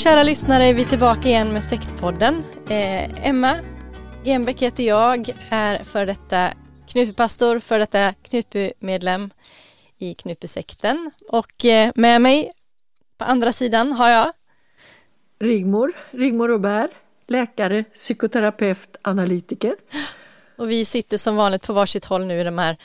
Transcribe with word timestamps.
kära 0.00 0.22
lyssnare 0.22 0.64
är 0.64 0.74
vi 0.74 0.84
tillbaka 0.84 1.28
igen 1.28 1.52
med 1.52 1.64
Sektpodden. 1.64 2.44
Eh, 2.68 3.28
Emma 3.28 3.58
Genbeck 4.24 4.62
heter 4.62 4.82
jag, 4.82 5.28
är 5.50 5.84
för 5.84 6.06
detta 6.06 6.50
Knutbypastor, 6.88 7.58
för 7.58 7.78
detta 7.78 8.14
Knutbymedlem 8.22 9.30
i 9.98 10.14
Knutbysekten 10.14 11.10
och 11.28 11.64
eh, 11.64 11.92
med 11.94 12.22
mig 12.22 12.50
på 13.18 13.24
andra 13.24 13.52
sidan 13.52 13.92
har 13.92 14.10
jag 14.10 14.32
Rigmor, 15.40 15.92
Rigmor 16.10 16.48
Robert, 16.48 16.90
läkare, 17.26 17.84
psykoterapeut, 17.84 18.96
analytiker. 19.02 19.74
Och 20.56 20.70
vi 20.70 20.84
sitter 20.84 21.16
som 21.16 21.36
vanligt 21.36 21.66
på 21.66 21.72
varsitt 21.72 22.04
håll 22.04 22.26
nu 22.26 22.40
i 22.40 22.44
de 22.44 22.58
här 22.58 22.76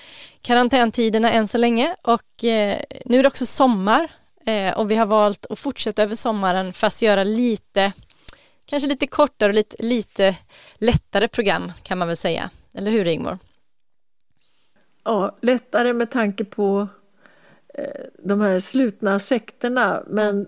karantäntiderna 0.42 1.32
än 1.32 1.48
så 1.48 1.58
länge 1.58 1.96
och 2.02 2.44
eh, 2.44 2.80
nu 3.06 3.20
är 3.20 3.24
det 3.24 3.28
också 3.28 3.46
sommar 3.46 4.10
Eh, 4.46 4.80
och 4.80 4.92
vi 4.92 4.96
har 4.96 5.06
valt 5.06 5.46
att 5.50 5.60
fortsätta 5.60 6.04
över 6.04 6.16
sommaren 6.16 6.74
fast 6.74 7.02
göra 7.02 7.24
lite, 7.24 7.94
kanske 8.66 8.90
lite 8.90 9.08
kortare 9.08 9.50
och 9.50 9.56
lite, 9.56 9.84
lite 9.84 10.36
lättare 10.76 11.28
program 11.28 11.72
kan 11.84 11.98
man 11.98 12.08
väl 12.08 12.18
säga. 12.18 12.50
Eller 12.74 12.92
hur 12.92 13.04
Rigmor? 13.04 13.38
Ja, 15.04 15.38
lättare 15.42 15.94
med 15.94 16.12
tanke 16.12 16.46
på 16.46 16.88
eh, 17.74 18.06
de 18.24 18.42
här 18.42 18.60
slutna 18.60 19.20
sekterna 19.20 20.04
men 20.08 20.48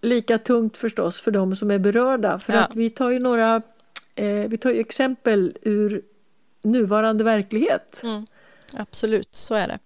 lika 0.00 0.38
tungt 0.38 0.76
förstås 0.76 1.20
för 1.20 1.30
de 1.30 1.56
som 1.56 1.70
är 1.70 1.78
berörda. 1.78 2.38
För 2.38 2.52
ja. 2.52 2.60
att 2.60 2.74
vi 2.74 2.90
tar 2.90 3.10
ju 3.10 3.18
några 3.18 3.62
eh, 4.14 4.48
vi 4.48 4.58
tar 4.58 4.70
ju 4.70 4.80
exempel 4.80 5.56
ur 5.62 6.02
nuvarande 6.62 7.24
verklighet. 7.24 8.00
Mm, 8.02 8.26
absolut, 8.74 9.34
så 9.34 9.54
är 9.54 9.68
det. 9.68 9.78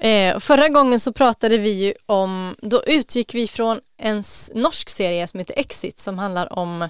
Eh, 0.00 0.38
förra 0.38 0.68
gången 0.68 1.00
så 1.00 1.12
pratade 1.12 1.58
vi 1.58 1.70
ju 1.70 1.94
om, 2.06 2.56
då 2.62 2.82
utgick 2.86 3.34
vi 3.34 3.46
från 3.46 3.80
en 3.96 4.22
norsk 4.54 4.88
serie 4.88 5.26
som 5.26 5.38
heter 5.38 5.58
Exit 5.58 5.98
som 5.98 6.18
handlar 6.18 6.58
om 6.58 6.88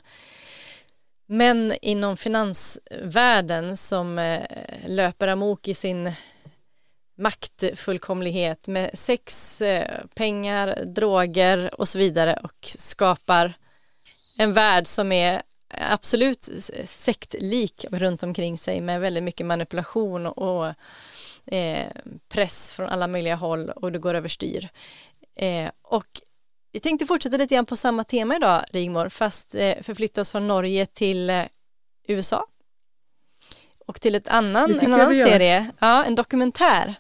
män 1.27 1.75
inom 1.83 2.17
finansvärlden 2.17 3.77
som 3.77 4.19
eh, 4.19 4.43
löper 4.87 5.29
amok 5.29 5.69
i 5.69 5.75
sin 5.75 6.13
maktfullkomlighet 7.19 8.69
med 8.69 8.91
sex, 8.95 9.61
eh, 9.63 10.05
pengar, 10.15 10.85
droger 10.85 11.81
och 11.81 11.89
så 11.89 11.99
vidare 11.99 12.39
och 12.43 12.67
skapar 12.79 13.53
en 14.39 14.53
värld 14.53 14.87
som 14.87 15.13
är 15.13 15.43
absolut 15.91 16.49
sektlik 16.85 17.85
runt 17.91 18.23
omkring 18.23 18.59
sig 18.59 18.81
med 18.81 19.01
väldigt 19.01 19.23
mycket 19.23 19.47
manipulation 19.47 20.27
och 20.27 20.61
och 20.61 20.75
press 22.29 22.73
från 22.73 22.89
alla 22.89 23.07
möjliga 23.09 23.35
håll 23.35 23.71
och 23.71 23.93
det 23.93 23.99
går 23.99 24.15
överstyr. 24.15 24.69
Eh, 25.37 25.71
och 25.83 26.21
vi 26.73 26.81
tänkte 26.81 27.07
fortsätta 27.07 27.37
lite 27.37 27.55
grann 27.55 27.67
på 27.67 27.77
samma 27.77 28.05
tema 28.05 28.37
idag, 28.37 28.65
Rigmor, 28.73 29.09
fast 29.09 29.55
eh, 29.55 29.75
förflytta 29.83 30.21
oss 30.21 30.33
från 30.33 30.49
Norge 30.49 30.87
till 30.87 31.31
eh, 31.31 31.43
USA. 32.09 32.47
Och 33.87 34.01
till 34.01 34.15
ett 34.15 34.29
annan, 34.29 34.79
en 34.81 34.93
annan 34.93 35.15
serie, 35.15 35.71
ja, 35.79 36.05
en 36.05 36.15
dokumentär. 36.15 36.95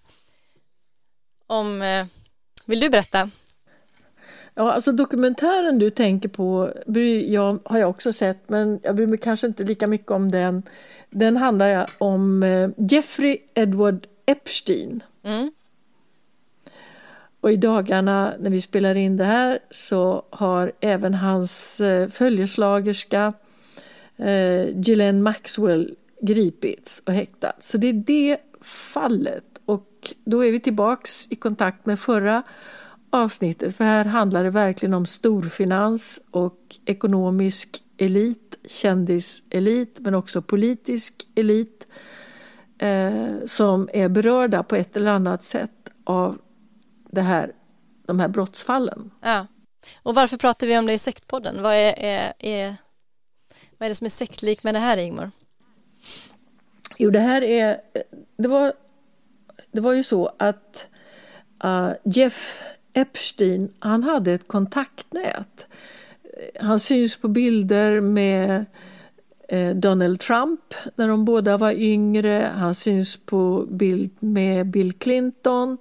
Om, 1.46 1.82
eh, 1.82 2.06
vill 2.66 2.80
du 2.80 2.90
berätta? 2.90 3.30
Ja, 4.54 4.72
alltså 4.72 4.92
dokumentären 4.92 5.78
du 5.78 5.90
tänker 5.90 6.28
på 6.28 6.72
jag, 7.26 7.58
har 7.64 7.78
jag 7.78 7.90
också 7.90 8.12
sett, 8.12 8.48
men 8.48 8.80
jag 8.82 8.96
bryr 8.96 9.06
mig 9.06 9.18
kanske 9.18 9.46
inte 9.46 9.64
lika 9.64 9.86
mycket 9.86 10.10
om 10.10 10.30
den. 10.30 10.62
Den 11.10 11.36
handlar 11.36 11.90
om 11.98 12.42
eh, 12.42 12.70
Jeffrey 12.76 13.38
Edward 13.54 14.06
Epstein. 14.30 15.02
Mm. 15.22 15.50
Och 17.40 17.52
i 17.52 17.56
dagarna 17.56 18.34
när 18.40 18.50
vi 18.50 18.60
spelar 18.60 18.94
in 18.94 19.16
det 19.16 19.24
här 19.24 19.58
så 19.70 20.22
har 20.30 20.72
även 20.80 21.14
hans 21.14 21.80
eh, 21.80 22.08
följeslagerska 22.08 23.32
eh, 24.16 24.66
Ghislaine 24.74 25.22
Maxwell 25.22 25.94
gripits 26.20 27.02
och 27.06 27.12
häktats. 27.12 27.68
Så 27.68 27.78
det 27.78 27.88
är 27.88 27.92
det 27.92 28.38
fallet. 28.62 29.44
Och 29.64 30.14
då 30.24 30.44
är 30.44 30.52
vi 30.52 30.60
tillbaks 30.60 31.26
i 31.30 31.36
kontakt 31.36 31.86
med 31.86 32.00
förra 32.00 32.42
avsnittet 33.10 33.76
för 33.76 33.84
här 33.84 34.04
handlar 34.04 34.44
det 34.44 34.50
verkligen 34.50 34.94
om 34.94 35.06
storfinans 35.06 36.20
och 36.30 36.76
ekonomisk 36.84 37.82
elit, 37.96 38.58
kändiselit 38.64 39.98
men 40.00 40.14
också 40.14 40.42
politisk 40.42 41.26
elit 41.34 41.86
eh, 42.80 43.46
som 43.46 43.88
är 43.92 44.08
berörda 44.08 44.62
på 44.62 44.76
ett 44.76 44.96
eller 44.96 45.10
annat 45.10 45.42
sätt 45.42 45.90
av 46.04 46.38
det 47.10 47.22
här, 47.22 47.52
de 48.06 48.20
här 48.20 48.28
brottsfallen. 48.28 49.10
Ja. 49.20 49.46
Och 50.02 50.14
varför 50.14 50.36
pratar 50.36 50.66
vi 50.66 50.78
om 50.78 50.86
det 50.86 50.92
i 50.92 50.98
sektpodden? 50.98 51.62
Vad 51.62 51.74
är, 51.74 51.94
är, 51.98 52.32
är, 52.38 52.76
vad 53.78 53.86
är 53.86 53.88
det 53.88 53.94
som 53.94 54.04
är 54.04 54.10
sektlik 54.10 54.62
med 54.62 54.74
det 54.74 54.78
här 54.78 54.96
Ingmar? 54.96 55.30
Jo, 56.98 57.10
det 57.10 57.18
här 57.18 57.42
är, 57.42 57.80
det 58.36 58.48
var, 58.48 58.72
det 59.72 59.80
var 59.80 59.92
ju 59.92 60.04
så 60.04 60.32
att 60.38 60.84
uh, 61.64 61.92
Jeff 62.04 62.62
Epstein, 62.92 63.74
han 63.78 64.02
hade 64.02 64.32
ett 64.32 64.48
kontaktnät. 64.48 65.66
Han 66.60 66.80
syns 66.80 67.16
på 67.16 67.28
bilder 67.28 68.00
med 68.00 68.50
Eh, 68.50 68.66
Eh, 69.52 69.74
Donald 69.74 70.20
Trump 70.20 70.74
när 70.94 71.08
de 71.08 71.24
båda 71.24 71.56
var 71.56 71.72
yngre. 71.72 72.50
Han 72.54 72.74
syns 72.74 73.16
på 73.16 73.66
bild 73.70 74.10
med 74.20 74.66
Bill 74.66 74.92
Clinton. 74.92 75.78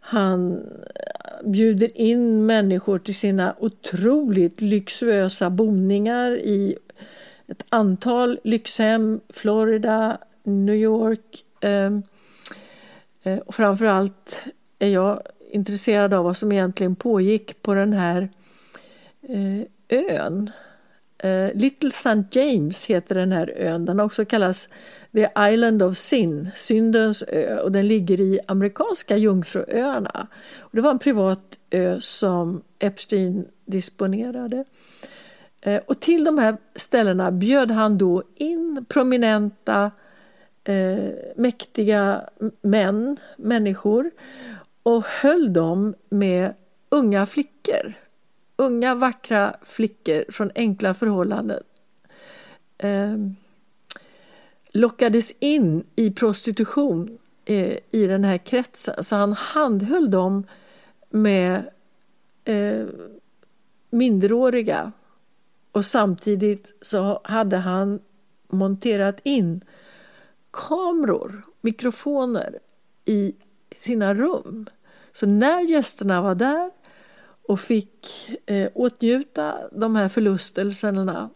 Han 0.00 0.52
eh, 0.52 1.50
bjuder 1.50 2.00
in 2.00 2.46
människor 2.46 2.98
till 2.98 3.14
sina 3.14 3.54
otroligt 3.58 4.60
lyxuösa 4.60 5.50
boningar 5.50 6.30
i 6.32 6.76
ett 7.46 7.64
antal 7.68 8.40
lyxhem, 8.44 9.20
Florida, 9.28 10.18
New 10.42 10.76
York. 10.76 11.44
Ehm, 11.60 12.02
eh, 13.22 13.38
och 13.38 13.54
framförallt 13.54 14.42
är 14.78 14.88
jag 14.88 15.22
intresserad 15.50 16.14
av 16.14 16.24
vad 16.24 16.36
som 16.36 16.52
egentligen 16.52 16.96
pågick 16.96 17.62
på 17.62 17.74
den 17.74 17.92
här 17.92 18.28
ön 19.88 20.50
Eh, 21.22 21.50
Little 21.54 21.88
St. 21.88 22.24
James 22.30 22.84
heter 22.84 23.14
den 23.14 23.32
här 23.32 23.52
ön. 23.56 23.84
Den 23.84 23.98
har 23.98 24.06
också 24.06 24.24
kallats 24.24 24.68
The 25.12 25.28
Island 25.52 25.82
of 25.82 25.96
Sin, 25.96 26.50
syndens 26.56 27.22
ö, 27.22 27.58
och 27.58 27.72
den 27.72 27.88
ligger 27.88 28.20
i 28.20 28.40
amerikanska 28.48 29.16
Jungfruöarna. 29.16 30.26
Och 30.58 30.70
det 30.72 30.80
var 30.80 30.90
en 30.90 30.98
privat 30.98 31.58
ö 31.70 31.96
som 32.00 32.62
Epstein 32.78 33.48
disponerade. 33.66 34.64
Eh, 35.60 35.80
och 35.86 36.00
till 36.00 36.24
de 36.24 36.38
här 36.38 36.56
ställena 36.74 37.32
bjöd 37.32 37.70
han 37.70 37.98
då 37.98 38.22
in 38.34 38.84
prominenta, 38.88 39.90
eh, 40.64 41.10
mäktiga 41.36 42.28
män, 42.62 43.16
människor 43.36 44.10
och 44.82 45.04
höll 45.04 45.52
dem 45.52 45.94
med 46.08 46.54
unga 46.88 47.26
flickor. 47.26 47.94
Unga 48.62 48.94
vackra 48.94 49.56
flickor 49.62 50.24
från 50.32 50.50
enkla 50.54 50.94
förhållanden. 50.94 51.62
Eh, 52.78 53.16
lockades 54.72 55.32
in 55.40 55.84
i 55.96 56.10
prostitution 56.10 57.18
eh, 57.44 57.78
i 57.90 58.06
den 58.06 58.24
här 58.24 58.38
kretsen. 58.38 59.04
Så 59.04 59.16
han 59.16 59.32
handhöll 59.32 60.10
dem 60.10 60.46
med 61.10 61.70
eh, 62.44 62.86
minderåriga 63.90 64.92
och 65.72 65.84
samtidigt 65.84 66.72
så 66.82 67.20
hade 67.24 67.56
han 67.56 68.00
monterat 68.48 69.20
in 69.22 69.64
kameror, 70.50 71.42
mikrofoner 71.60 72.58
i 73.04 73.34
sina 73.76 74.14
rum. 74.14 74.66
Så 75.12 75.26
när 75.26 75.60
gästerna 75.60 76.22
var 76.22 76.34
där 76.34 76.70
och 77.48 77.60
fick 77.60 78.30
eh, 78.46 78.70
åtnjuta 78.74 79.68
de 79.72 79.96
här 79.96 80.08
förlustelserna 80.08 81.30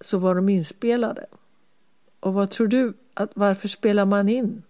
så 0.00 0.18
var 0.18 0.34
de 0.34 0.48
inspelade. 0.48 1.26
Och 2.20 2.34
vad 2.34 2.50
tror 2.50 2.66
du? 2.66 2.94
Att 3.14 3.30
varför 3.34 3.68
spelar 3.68 4.04
man 4.04 4.28
in 4.28 4.62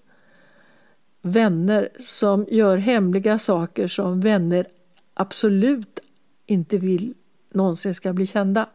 vänner 1.22 1.88
som 2.00 2.46
gör 2.50 2.76
hemliga 2.76 3.38
saker 3.38 3.88
som 3.88 4.20
vänner 4.20 4.66
absolut 5.14 5.98
inte 6.46 6.78
vill 6.78 7.14
någonsin 7.50 7.94
ska 7.94 8.12
bli 8.12 8.26
kända? 8.26 8.66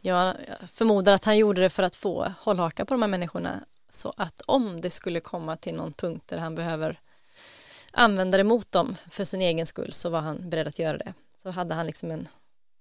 Jag 0.00 0.34
förmodar 0.72 1.14
att 1.14 1.24
han 1.24 1.38
gjorde 1.38 1.60
det 1.60 1.70
för 1.70 1.82
att 1.82 1.96
få 1.96 2.32
hållhaka 2.38 2.84
på 2.84 2.94
de 2.94 3.02
här 3.02 3.08
människorna 3.08 3.60
så 3.88 4.12
att 4.16 4.40
om 4.46 4.80
det 4.80 4.90
skulle 4.90 5.20
komma 5.20 5.56
till 5.56 5.74
någon 5.74 5.92
punkt 5.92 6.24
där 6.26 6.38
han 6.38 6.54
behöver 6.54 7.00
använda 7.94 8.36
det 8.36 8.44
mot 8.44 8.72
dem 8.72 8.96
för 9.10 9.24
sin 9.24 9.40
egen 9.40 9.66
skull 9.66 9.92
så 9.92 10.10
var 10.10 10.20
han 10.20 10.50
beredd 10.50 10.68
att 10.68 10.78
göra 10.78 10.98
det. 10.98 11.14
Så 11.42 11.50
hade 11.50 11.74
han 11.74 11.86
liksom 11.86 12.10
en 12.10 12.28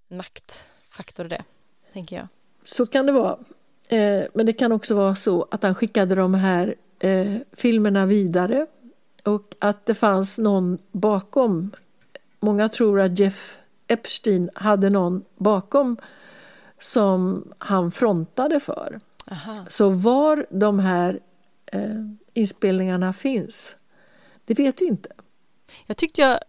maktfaktor 0.08 1.26
i 1.26 1.30
det, 1.30 1.44
tänker 1.94 2.16
jag. 2.16 2.28
Så 2.66 2.86
kan 2.86 3.06
det 3.06 3.12
vara. 3.12 3.38
Eh, 3.88 4.24
men 4.34 4.46
det 4.46 4.54
kan 4.54 4.72
också 4.72 4.96
vara 4.96 5.16
så 5.16 5.48
att 5.52 5.64
han 5.64 5.76
skickade 5.76 6.16
de 6.16 6.34
här 6.34 6.76
eh, 7.00 7.36
filmerna 7.52 8.06
vidare 8.06 8.68
och 9.24 9.56
att 9.60 9.86
det 9.86 9.96
fanns 9.96 10.38
någon 10.38 10.78
bakom. 10.92 11.72
Många 12.40 12.70
tror 12.70 13.00
att 13.00 13.20
Jeff 13.20 13.58
Epstein 13.88 14.50
hade 14.56 14.90
någon 14.90 15.24
bakom 15.36 15.98
som 16.80 17.48
han 17.58 17.92
frontade 17.92 18.60
för. 18.60 19.00
Aha. 19.32 19.66
Så 19.70 19.90
var 19.90 20.46
de 20.50 20.80
här 20.80 21.20
eh, 21.66 22.02
inspelningarna 22.34 23.14
finns, 23.14 23.76
det 24.46 24.54
vet 24.54 24.82
vi 24.82 24.86
inte. 24.86 25.10
Jag 25.88 25.98
tyckte 25.98 26.22
jag 26.22 26.40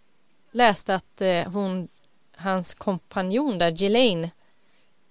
läste 0.52 0.94
att 0.94 1.20
eh, 1.20 1.52
hon, 1.52 1.88
hans 2.36 2.74
kompanjon 2.74 3.58
där, 3.58 3.70
Ghislaine, 3.70 4.30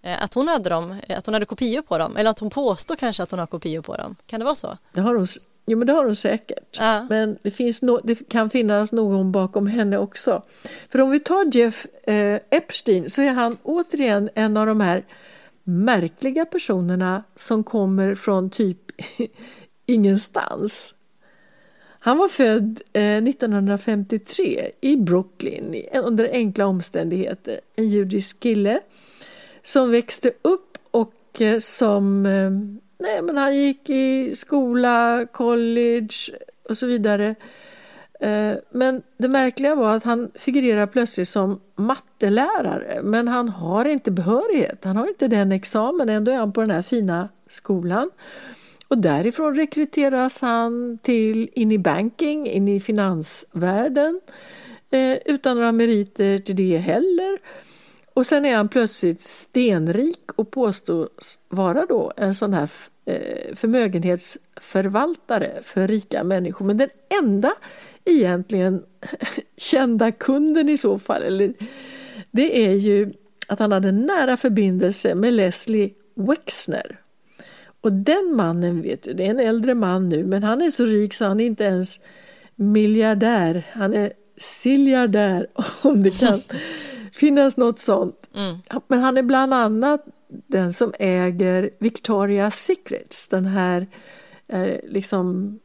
eh, 0.02 0.24
att 0.24 0.34
hon 0.34 0.48
hade 0.48 0.70
dem, 0.70 1.00
att 1.10 1.26
hon 1.26 1.34
hade 1.34 1.46
kopior 1.46 1.82
på 1.82 1.98
dem, 1.98 2.18
eller 2.18 2.30
att 2.30 2.40
hon 2.40 2.50
påstår 2.50 2.96
kanske 2.96 3.24
att 3.24 3.32
hon 3.32 3.40
har 3.40 3.48
kopior 3.48 3.82
på 3.82 3.96
dem. 3.96 4.16
Kan 4.26 4.40
det 4.40 4.44
vara 4.44 4.56
så? 4.56 4.78
Det 4.94 5.02
har 5.02 5.16
hon, 5.16 5.28
jo 5.66 5.78
men 5.78 5.88
det 5.88 5.94
har 5.94 6.06
hon 6.06 6.16
säkert. 6.16 6.78
Ja. 6.80 7.08
Men 7.10 7.38
det, 7.42 7.52
finns 7.52 7.82
no, 7.82 8.00
det 8.04 8.30
kan 8.30 8.50
finnas 8.50 8.92
någon 8.92 9.32
bakom 9.32 9.68
henne 9.68 9.98
också. 9.98 10.44
För 10.90 11.02
om 11.02 11.12
vi 11.12 11.20
tar 11.20 11.58
Jeff 11.58 11.86
eh, 12.04 12.40
Epstein 12.50 13.10
så 13.10 13.22
är 13.22 13.34
han 13.34 13.58
återigen 13.64 14.30
en 14.36 14.58
av 14.58 14.66
de 14.66 14.82
här 14.82 15.06
märkliga 15.64 16.46
personerna 16.46 17.24
som 17.36 17.64
kommer 17.64 18.16
från 18.16 18.50
typ 18.50 18.80
ingenstans. 19.86 20.94
Han 22.06 22.18
var 22.18 22.28
född 22.28 22.82
eh, 22.94 23.18
1953 23.18 24.72
i 24.82 24.96
Brooklyn 24.96 25.76
under 26.04 26.30
enkla 26.32 26.66
omständigheter. 26.66 27.60
En 27.76 27.88
judisk 27.88 28.40
kille 28.40 28.80
som 29.62 29.92
växte 29.92 30.32
upp 30.42 30.78
och 30.92 31.42
eh, 31.42 31.60
som 31.60 32.26
eh, 32.26 32.52
nej, 32.98 33.22
men 33.22 33.38
han 33.38 33.56
gick 33.56 33.90
i 33.90 34.36
skola, 34.36 35.26
college 35.32 36.14
och 36.70 36.78
så 36.78 36.86
vidare. 36.86 37.36
Men 38.70 39.02
det 39.18 39.28
märkliga 39.28 39.76
var 39.76 39.96
att 39.96 40.04
han 40.04 40.32
figurerar 40.36 40.88
plötsligt 40.88 41.28
som 41.28 41.60
mattelärare 41.76 43.00
men 43.04 43.28
han 43.28 43.50
har 43.50 43.86
inte 43.86 44.12
behörighet, 44.12 44.84
han 44.84 44.98
har 44.98 45.08
inte 45.08 45.28
den 45.28 45.52
examen, 45.52 46.10
ändå 46.10 46.32
är 46.32 46.36
han 46.36 46.54
på 46.54 46.62
den 46.62 46.72
här 46.72 46.82
fina 46.82 47.30
skolan. 47.48 48.10
Och 48.94 49.00
därifrån 49.00 49.56
rekryteras 49.56 50.42
han 50.42 50.98
till 51.02 51.50
in 51.54 51.72
i 51.72 51.78
banking, 51.78 52.48
in 52.48 52.68
i 52.68 52.80
finansvärlden 52.80 54.22
eh, 54.92 55.18
utan 55.26 55.58
några 55.58 55.72
meriter 55.72 56.40
till 56.40 56.56
det 56.56 56.78
heller. 56.78 57.40
Och 58.14 58.26
sen 58.28 58.46
är 58.46 58.56
han 58.56 58.70
plötsligt 58.70 59.22
stenrik 59.22 60.32
och 60.36 60.52
påstås 60.52 61.40
vara 61.50 61.86
då 61.86 62.12
en 62.18 62.36
sån 62.36 62.54
här 62.54 62.70
eh, 63.06 63.56
förmögenhetsförvaltare 63.56 65.52
för 65.64 65.88
rika 65.88 66.24
människor. 66.24 66.66
Men 66.66 66.78
den 66.78 66.90
enda 67.22 67.54
egentligen 68.06 68.84
kända 69.58 70.12
kunden 70.12 70.70
i 70.70 70.78
så 70.78 71.00
fall, 71.00 71.24
eller, 71.24 71.54
det 72.32 72.66
är 72.66 72.74
ju 72.74 73.14
att 73.48 73.60
han 73.60 73.72
hade 73.72 73.90
en 73.90 74.06
nära 74.06 74.38
förbindelse 74.38 75.16
med 75.16 75.34
Leslie 75.34 75.94
Wexner. 76.16 77.03
Och 77.84 77.92
den 77.94 78.36
mannen, 78.36 78.82
vet 78.82 79.04
du, 79.04 79.14
det 79.14 79.26
är 79.26 79.30
en 79.30 79.40
äldre 79.40 79.76
man 79.76 80.10
nu, 80.10 80.24
men 80.24 80.44
han 80.44 80.62
är 80.62 80.70
så 80.70 80.86
rik 80.86 81.14
så 81.14 81.26
han 81.26 81.40
är 81.40 81.46
inte 81.46 81.64
ens 81.64 82.00
miljardär. 82.56 83.64
Han 83.72 83.94
är 83.94 84.14
siljardär, 84.38 85.48
om 85.82 86.04
det 86.04 86.20
kan 86.20 86.42
finnas 87.14 87.58
något 87.58 87.80
sånt. 87.80 88.30
Mm. 88.36 88.58
Men 88.88 89.00
han 89.00 89.18
är 89.18 89.22
bland 89.22 89.54
annat 89.54 90.06
den 90.28 90.74
som 90.74 90.94
äger 91.00 91.70
Victoria's 91.80 92.50
Secrets, 92.50 93.28
den 93.28 93.46
här 93.46 93.88
eh, 94.48 94.76
liksom 94.84 95.60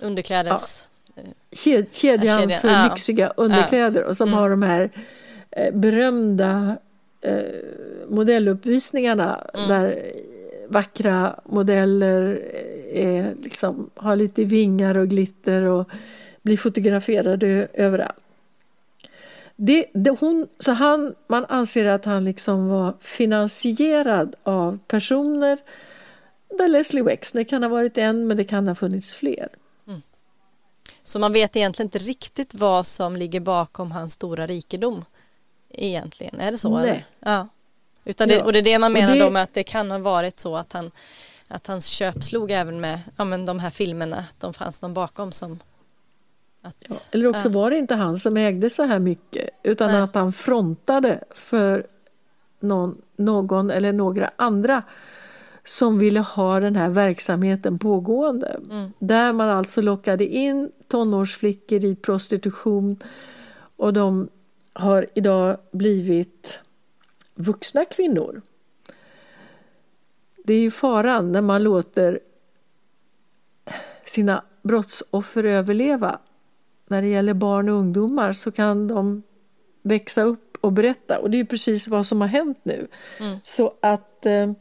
Underklädes... 0.00 0.88
Ja, 1.16 1.22
kedjan, 1.52 2.26
kedjan 2.40 2.60
för 2.60 2.68
ja. 2.68 2.90
lyxiga 2.92 3.32
underkläder 3.36 4.04
och 4.04 4.16
som 4.16 4.28
mm. 4.28 4.38
har 4.38 4.50
de 4.50 4.62
här 4.62 4.90
eh, 5.50 5.74
berömda 5.74 6.76
eh, 7.20 7.42
modelluppvisningarna 8.08 9.48
mm. 9.54 9.68
där 9.68 10.12
vackra 10.72 11.40
modeller 11.44 12.40
är, 12.92 13.34
liksom, 13.42 13.90
har 13.94 14.16
lite 14.16 14.44
vingar 14.44 14.96
och 14.96 15.08
glitter 15.08 15.62
och 15.62 15.88
blir 16.42 16.56
fotograferade 16.56 17.68
överallt. 17.72 18.24
Det, 19.56 19.86
det, 19.94 20.10
hon, 20.10 20.46
så 20.58 20.72
han, 20.72 21.14
man 21.26 21.44
anser 21.44 21.86
att 21.86 22.04
han 22.04 22.24
liksom 22.24 22.68
var 22.68 22.94
finansierad 23.00 24.34
av 24.42 24.78
personer 24.86 25.58
där 26.58 26.68
Leslie 26.68 27.02
Wexner 27.02 27.44
kan 27.44 27.62
ha 27.62 27.70
varit 27.70 27.98
en 27.98 28.26
men 28.26 28.36
det 28.36 28.44
kan 28.44 28.68
ha 28.68 28.74
funnits 28.74 29.14
fler. 29.14 29.48
Så 31.04 31.18
man 31.18 31.32
vet 31.32 31.56
egentligen 31.56 31.86
inte 31.86 31.98
riktigt 31.98 32.54
vad 32.54 32.86
som 32.86 33.16
ligger 33.16 33.40
bakom 33.40 33.92
hans 33.92 34.12
stora 34.12 34.46
rikedom. 34.46 35.04
Egentligen, 35.70 36.40
är 36.40 36.52
det 36.52 36.58
så? 36.58 36.78
Nej. 36.78 36.88
Eller? 36.88 37.06
Ja. 37.20 37.48
Utan 38.04 38.28
det, 38.28 38.42
och 38.42 38.52
det 38.52 38.58
är 38.58 38.62
det 38.62 38.78
man 38.78 38.92
menar 38.92 39.14
det... 39.14 39.20
då 39.20 39.30
med 39.30 39.42
att 39.42 39.54
det 39.54 39.62
kan 39.62 39.90
ha 39.90 39.98
varit 39.98 40.38
så 40.38 40.56
att 40.56 40.72
han 40.72 40.90
att 41.48 41.66
hans 41.66 41.86
köp 41.86 42.24
slog 42.24 42.50
även 42.50 42.80
med 42.80 43.00
ja, 43.16 43.24
men 43.24 43.46
de 43.46 43.58
här 43.58 43.70
filmerna, 43.70 44.24
de 44.38 44.54
fanns 44.54 44.82
någon 44.82 44.94
bakom 44.94 45.32
som 45.32 45.58
att, 46.62 46.76
ja, 46.88 46.96
eller 47.10 47.26
också 47.26 47.48
var 47.48 47.70
det 47.70 47.78
inte 47.78 47.94
han 47.94 48.16
som 48.16 48.36
ägde 48.36 48.70
så 48.70 48.82
här 48.82 48.98
mycket 48.98 49.50
utan 49.62 49.92
Nej. 49.92 50.00
att 50.00 50.14
han 50.14 50.32
frontade 50.32 51.24
för 51.34 51.86
någon, 52.60 53.02
någon 53.16 53.70
eller 53.70 53.92
några 53.92 54.30
andra 54.36 54.82
som 55.64 55.98
ville 55.98 56.20
ha 56.20 56.60
den 56.60 56.76
här 56.76 56.88
verksamheten 56.88 57.78
pågående. 57.78 58.60
Mm. 58.70 58.92
Där 58.98 59.32
man 59.32 59.48
alltså 59.48 59.82
lockade 59.82 60.26
in 60.26 60.72
tonårsflickor 60.88 61.84
i 61.84 61.94
prostitution 61.94 63.02
och 63.76 63.92
de 63.92 64.28
har 64.72 65.06
idag 65.14 65.58
blivit 65.72 66.58
vuxna 67.34 67.84
kvinnor. 67.84 68.42
Det 70.44 70.54
är 70.54 70.60
ju 70.60 70.70
faran 70.70 71.32
när 71.32 71.40
man 71.42 71.62
låter 71.62 72.20
sina 74.04 74.44
brottsoffer 74.62 75.44
överleva. 75.44 76.18
När 76.86 77.02
det 77.02 77.08
gäller 77.08 77.34
barn 77.34 77.68
och 77.68 77.74
ungdomar 77.76 78.32
så 78.32 78.50
kan 78.50 78.88
de 78.88 79.22
växa 79.82 80.22
upp 80.22 80.64
att 80.64 80.72
berätta 80.72 81.18
och 81.18 81.30
det 81.30 81.40
är 81.40 81.44
precis 81.44 81.88
vad 81.88 82.06
som 82.06 82.20
har 82.20 82.28
hänt 82.28 82.58
nu. 82.62 82.86
Mm. 83.20 83.38
Så 83.42 83.74
att 83.80 84.26
eh, 84.26 84.52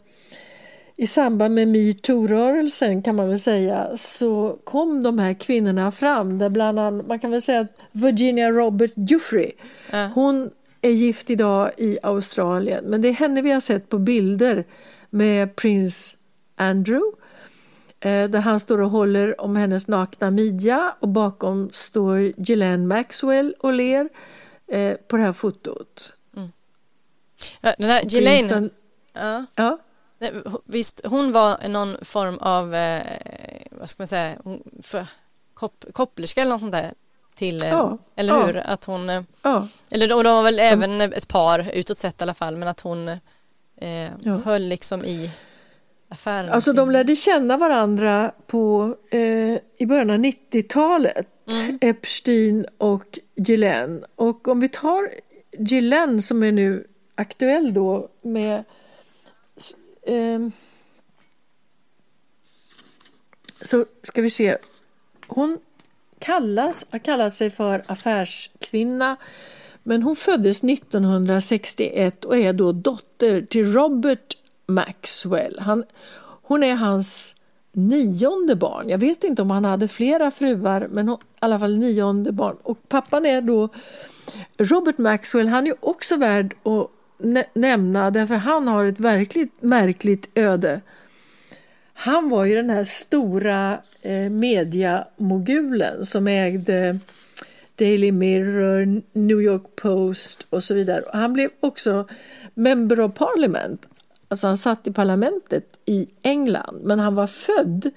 i 0.96 1.08
samband 1.08 1.56
med 1.56 1.68
metoo-rörelsen 1.68 3.04
kan 3.04 3.16
man 3.16 3.30
väl 3.30 3.40
säga 3.40 3.98
så 3.98 4.58
kom 4.64 5.04
de 5.04 5.20
här 5.20 5.34
kvinnorna 5.34 5.92
fram 5.92 6.38
där 6.38 6.50
bland 6.50 6.80
annat, 6.80 7.08
man 7.08 7.20
kan 7.20 7.32
väl 7.32 7.42
säga 7.42 7.60
att 7.62 7.78
Virginia 7.92 8.52
Robert 8.52 8.92
Giuffre, 8.96 9.52
Ja. 9.92 10.10
hon 10.16 10.52
är 10.82 10.90
gift 10.92 11.30
idag 11.30 11.72
i 11.78 12.00
Australien. 12.04 12.86
Men 12.86 13.02
det 13.02 13.08
är 13.08 13.14
henne 13.14 13.42
vi 13.42 13.52
har 13.52 13.60
sett 13.60 13.90
på 13.90 13.98
bilder 14.00 14.64
med 15.10 15.56
prins 15.56 16.18
Andrew 16.56 17.06
eh, 18.00 18.30
där 18.30 18.40
han 18.40 18.60
står 18.60 18.82
och 18.82 18.90
håller 18.90 19.42
om 19.42 19.56
hennes 19.56 19.88
nakna 19.88 20.32
midja 20.32 20.96
och 21.00 21.08
bakom 21.08 21.70
står 21.74 22.18
Ghislaine 22.38 22.88
Maxwell 22.88 23.56
och 23.60 23.74
ler 23.74 24.10
eh, 24.68 24.94
på 25.08 25.18
det 25.18 25.24
här 25.24 25.32
fotot. 25.34 26.14
Ja, 27.62 27.74
Den 27.78 27.90
här 27.90 28.04
Ghislaine, 28.04 28.70
ja, 29.14 29.46
Ja, 29.56 29.78
visst 30.66 31.02
hon 31.06 31.32
var 31.32 31.68
någon 31.68 31.98
form 32.02 32.38
av, 32.38 32.76
eh, 32.76 33.04
vad 33.72 33.90
ska 33.90 34.02
man 34.02 34.08
säga, 34.08 34.36
hon- 34.44 34.64
för, 34.84 35.08
kop, 35.54 35.86
kopplerska 35.94 36.42
eller 36.42 36.52
något 36.52 36.62
sånt 36.62 36.72
där 36.72 36.94
till, 37.36 37.64
eh, 37.64 37.70
Ja, 37.70 37.98
eller 38.16 38.34
ja. 38.34 38.46
hur? 38.46 38.58
Att 38.58 38.86
hon, 38.86 39.10
eh, 39.10 39.24
ja, 39.42 39.68
eller 39.92 40.08
de, 40.08 40.24
de 40.24 40.36
var 40.36 40.44
väl 40.44 40.60
även 40.60 41.02
ett 41.02 41.28
par 41.28 41.72
utåt 41.74 41.98
sett 41.98 42.22
i 42.22 42.24
alla 42.24 42.34
fall, 42.34 42.58
men 42.58 42.68
att 42.68 42.80
hon 42.80 43.08
eh, 43.78 44.38
höll 44.44 44.62
liksom 44.64 45.06
i 45.06 45.32
affären. 46.10 46.50
Alltså 46.50 46.74
de 46.74 46.92
lärde 46.92 47.16
känna 47.16 47.58
varandra 47.58 48.32
på, 48.48 48.96
eh, 49.12 49.58
i 49.78 49.86
början 49.86 50.10
av 50.10 50.18
90-talet, 50.18 51.28
Mm. 51.52 51.78
Epstein 51.82 52.66
och 52.78 53.20
Ghislaine. 53.36 54.06
Och 54.16 54.48
om 54.48 54.60
vi 54.60 54.70
tar 54.70 55.10
Ghislaine 55.52 56.22
som 56.22 56.44
är 56.44 56.52
nu 56.52 56.88
aktuell 57.16 57.74
då 57.74 58.10
med 58.22 58.64
ehm, 60.08 60.52
så 63.62 63.86
ska 64.04 64.22
vi 64.22 64.30
se. 64.30 64.58
Hon 65.28 65.58
kallas, 66.22 66.86
har 66.92 67.00
kallat 67.00 67.34
sig 67.34 67.50
för 67.50 67.84
affärskvinna 67.88 69.18
men 69.84 70.04
hon 70.04 70.16
föddes 70.16 70.64
1961 70.64 72.26
och 72.26 72.38
är 72.38 72.54
då 72.54 72.72
dotter 72.72 73.42
till 73.42 73.74
Robert 73.74 74.38
Maxwell. 74.68 75.60
Han, 75.60 75.84
hon 76.42 76.64
är 76.64 76.76
hans 76.76 77.36
nionde 77.74 78.56
barn. 78.56 78.90
Jag 78.90 78.98
vet 78.98 79.24
inte 79.24 79.42
om 79.42 79.52
han 79.52 79.66
hade 79.66 79.88
flera 79.88 80.32
fruar 80.32 80.88
men 80.92 81.08
hon, 81.08 81.18
i 81.18 81.24
alla 81.40 81.60
fall 81.60 81.78
nionde 81.78 82.32
barn. 82.32 82.58
Och 82.64 82.90
pappan 82.90 83.26
är 83.26 83.42
då 83.42 83.70
Robert 84.58 84.98
Maxwell. 84.98 85.48
Han 85.48 85.68
är 85.68 85.76
också 85.80 86.16
värd 86.16 86.56
att 86.64 86.88
nä- 87.18 87.50
nämna 87.54 88.12
därför 88.12 88.36
han 88.36 88.68
har 88.68 88.86
ett 88.86 89.00
verkligt 89.00 89.62
märkligt 89.62 90.30
öde. 90.36 90.82
Han 92.04 92.30
var 92.30 92.46
ju 92.46 92.56
den 92.56 92.70
här 92.70 92.84
stora 92.84 93.78
eh, 94.02 94.30
mediamogulen 94.30 96.06
som 96.06 96.28
ägde 96.28 97.00
Daily 97.76 98.12
Mirror, 98.12 99.02
New 99.14 99.42
York 99.42 99.76
Post 99.76 100.48
och 100.50 100.64
så 100.64 100.74
vidare. 100.74 101.02
Och 101.02 101.18
han 101.18 101.34
blev 101.34 101.50
också 101.60 102.08
Member 102.54 103.00
of 103.00 103.14
Parliament. 103.14 103.86
Alltså 104.28 104.48
han 104.48 104.58
satt 104.58 104.88
i 104.88 104.92
parlamentet 104.92 105.80
i 105.86 106.08
England 106.22 106.80
men 106.84 107.00
han 107.00 107.16
var 107.16 107.28
född 107.28 107.92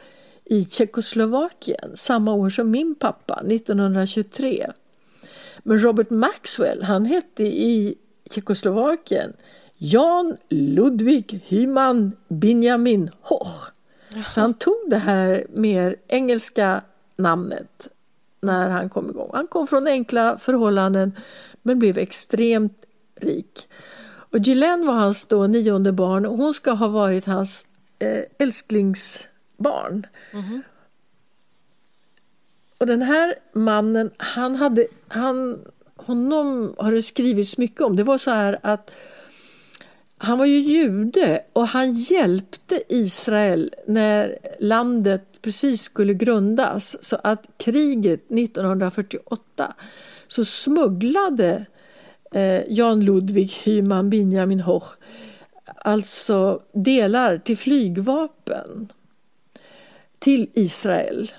i 0.44 0.64
Tjeckoslovakien 0.64 1.92
samma 1.94 2.34
år 2.34 2.50
som 2.50 2.70
min 2.70 2.94
pappa, 2.94 3.34
1923. 3.34 4.73
Men 5.62 5.78
Robert 5.78 6.11
Maxwell, 6.11 6.82
han 6.82 7.04
hette 7.04 7.44
i 7.44 7.94
Tjeckoslovakien 8.30 9.32
Jan 9.76 10.37
Ludwig 10.49 11.40
Hyman 11.46 12.12
Benjamin 12.28 13.11
Hoch. 13.20 13.74
Så 14.28 14.40
han 14.40 14.54
tog 14.54 14.76
det 14.87 14.99
här 14.99 15.47
mer 15.50 15.97
engelska 16.09 16.83
namnet 17.16 17.88
när 18.40 18.68
han 18.68 18.88
kom 18.88 19.11
igång. 19.11 19.30
Han 19.33 19.47
kom 19.47 19.66
från 19.66 19.87
enkla 19.87 20.38
förhållanden 20.38 21.12
men 21.62 21.78
blev 21.78 21.99
extremt 21.99 22.85
rik. 23.14 23.68
Och 24.35 24.38
Ghislaine 24.38 24.87
var 24.87 24.94
hans 24.94 25.25
då 25.25 25.47
nionde 25.47 25.92
barn 25.92 26.26
och 26.26 26.37
hon 26.37 26.54
ska 26.54 26.71
ha 26.71 26.88
varit 26.88 27.25
hans 27.25 27.66
eh, 27.99 28.25
älsklingsbarn. 28.38 30.06
Och 32.78 32.87
den 32.87 33.02
här 33.02 33.35
mannen, 33.52 34.11
han 34.16 34.56
hade, 34.56 34.87
han, 35.09 35.64
honom 35.97 36.75
har 36.78 36.92
det 36.92 37.02
skrivits 37.02 37.59
mycket 37.59 37.80
om. 37.80 37.97
Det 37.97 38.02
var 38.02 38.18
så 38.18 38.30
här 38.30 38.59
att 38.62 38.90
han 40.25 40.38
var 40.38 40.47
ju 40.47 40.59
jude 40.59 41.43
och 41.52 41.69
han 41.69 41.93
hjälpte 41.93 42.83
Israel 42.88 43.75
när 43.87 44.38
landet 44.59 45.23
precis 45.43 45.83
skulle 45.83 46.14
grundas. 46.14 47.04
Så 47.04 47.19
att 47.23 47.47
kriget 47.57 48.31
1948 48.31 49.75
så 50.28 50.45
smugglade 50.45 51.64
eh, 52.33 52.62
Jan 52.69 53.04
Ludwig 53.04 53.52
Hyman 53.64 54.11
Benjamin 54.11 54.61
Hoch 54.61 54.95
alltså 55.64 56.62
delar 56.73 57.38
till 57.38 57.57
flygvapen 57.57 58.93
till 60.19 60.50
Israel. 60.54 61.33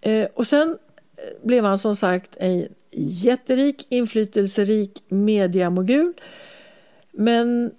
Eh, 0.00 0.28
och 0.34 0.46
sen 0.46 0.78
eh, 1.16 1.46
blev 1.46 1.64
han 1.64 1.78
som 1.78 1.96
sagt 1.96 2.36
en 2.36 2.68
jätterik, 2.96 3.86
inflytelserik 3.88 5.02
mediamogul. 5.08 6.12
Men 7.10 7.72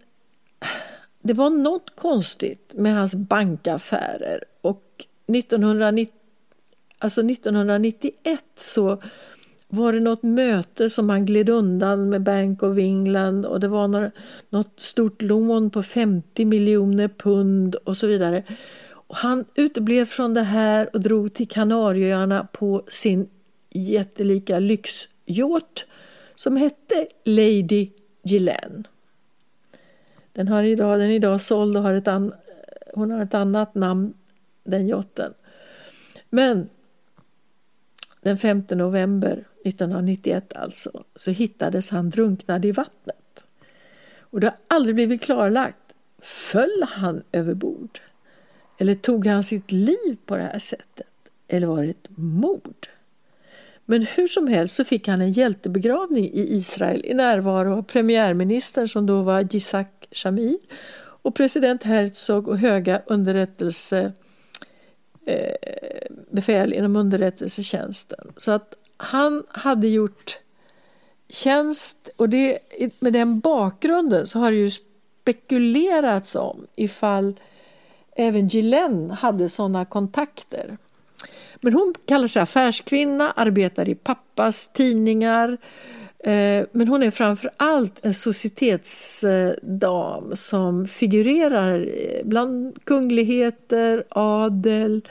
det 1.22 1.34
var 1.34 1.50
något 1.50 1.96
konstigt 1.96 2.74
med 2.76 2.96
hans 2.96 3.16
bankaffärer 3.16 4.44
och 4.62 5.06
1990, 5.28 6.14
alltså 7.00 7.22
1991 7.22 8.44
så 8.58 9.02
var 9.68 9.94
det 9.94 10.00
något 10.00 10.24
möte 10.24 10.90
som 10.90 11.10
han 11.10 11.26
gled 11.26 11.50
undan 11.50 12.10
med 12.10 12.22
Bank 12.22 12.64
of 12.64 12.78
England 12.78 13.46
och 13.46 13.60
det 13.60 13.68
var 13.68 13.88
några, 13.88 14.12
något 14.50 14.80
stort 14.80 15.22
lån 15.22 15.70
på 15.70 15.84
50 15.84 16.46
miljoner 16.46 17.08
pund 17.08 17.76
och 17.76 17.98
så 17.98 18.08
vidare. 18.08 18.44
Och 18.90 19.16
han 19.16 19.46
uteblev 19.56 20.06
från 20.06 20.34
det 20.34 20.42
här 20.42 20.90
och 20.94 21.02
drog 21.02 21.34
till 21.34 21.48
Kanarieöarna 21.48 22.48
på 22.52 22.84
sin 22.88 23.30
jättelika 23.70 24.60
lyxyacht 24.60 25.86
som 26.36 26.58
hette 26.58 27.08
Lady 27.24 27.90
Ghislaine. 28.24 28.88
Den, 30.36 30.48
har 30.48 30.64
idag, 30.64 31.00
den 31.00 31.10
är 31.10 31.16
idag 31.16 31.42
såld 31.42 31.78
och 31.78 31.84
har 31.84 31.94
ett 31.94 32.08
an, 32.08 32.34
hon 32.94 33.12
har 33.12 33.22
ett 33.22 33.34
annat 33.34 33.76
namn, 33.76 34.14
den 34.64 34.88
jotten. 34.88 35.34
Men 36.30 36.70
den 38.22 38.38
5 38.38 38.64
november 38.70 39.44
1991 39.66 40.54
alltså, 40.54 41.04
så 41.16 41.32
hittades 41.32 41.90
han 41.90 42.10
drunknad 42.10 42.66
i 42.66 42.72
vattnet. 42.72 43.44
Och 44.20 44.40
det 44.40 44.48
har 44.48 44.58
aldrig 44.68 44.96
blivit 44.96 45.22
klarlagt. 45.22 45.94
Föll 46.20 46.84
han 46.90 47.24
över 47.32 47.54
bord? 47.54 48.02
Eller 48.78 48.96
tog 48.96 49.28
han 49.28 49.44
sitt 49.44 49.72
liv 49.72 50.18
på 50.26 50.38
det 50.38 50.44
här 50.44 50.60
sättet? 50.60 51.08
Eller 51.48 51.68
var 51.68 51.84
det 51.84 51.90
ett 51.90 52.10
mord? 52.18 52.88
Men 53.86 54.02
hur 54.02 54.28
som 54.28 54.48
helst 54.48 54.76
så 54.76 54.84
fick 54.84 55.08
han 55.08 55.22
en 55.22 55.32
hjältebegravning 55.32 56.26
i 56.26 56.56
Israel 56.56 57.06
i 57.06 57.14
närvaro 57.14 57.78
av 57.78 57.84
premiärministern 57.84 58.88
som 58.88 59.06
då 59.06 59.22
var 59.22 59.48
Yitzhak 59.56 60.08
Shamir 60.12 60.58
och 60.98 61.36
president 61.36 61.84
Herzog 61.84 62.48
och 62.48 62.58
höga 62.58 63.02
underrättelse 63.06 64.12
eh, 65.26 65.56
befäl 66.32 66.74
inom 66.74 66.96
underrättelsetjänsten. 66.96 68.34
Så 68.38 68.52
att 68.52 68.76
han 68.98 69.44
hade 69.50 69.88
gjort 69.88 70.38
tjänst 71.30 72.10
och 72.16 72.30
det, 72.30 72.60
med 73.00 73.14
den 73.14 73.40
bakgrunden 73.40 74.28
så 74.28 74.40
har 74.40 74.52
det 74.52 74.58
ju 74.58 74.72
spekulerats 75.22 76.36
om 76.36 76.68
ifall 76.76 77.40
även 78.16 78.48
Gillen 78.48 79.12
hade 79.12 79.50
sådana 79.50 79.86
kontakter. 79.86 80.78
Men 81.66 81.74
hon 81.74 81.94
kallar 82.06 82.28
sig 82.28 82.42
affärskvinna, 82.42 83.32
arbetar 83.32 83.90
i 83.90 83.96
pappas 83.96 84.70
tidningar. 84.70 85.58
Eh, 86.20 86.66
men 86.72 86.88
hon 86.88 87.04
är 87.04 87.12
framför 87.12 87.52
allt 87.58 88.06
en 88.06 88.14
societetsdam 88.14 90.36
som 90.36 90.88
figurerar 90.88 91.80
eh, 91.80 92.26
bland 92.26 92.84
kungligheter, 92.84 94.04
adel, 94.10 95.02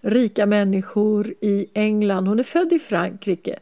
rika 0.00 0.46
människor 0.46 1.34
i 1.40 1.66
England. 1.74 2.28
Hon 2.28 2.38
är 2.38 2.44
född 2.44 2.72
i 2.72 2.78
Frankrike. 2.78 3.58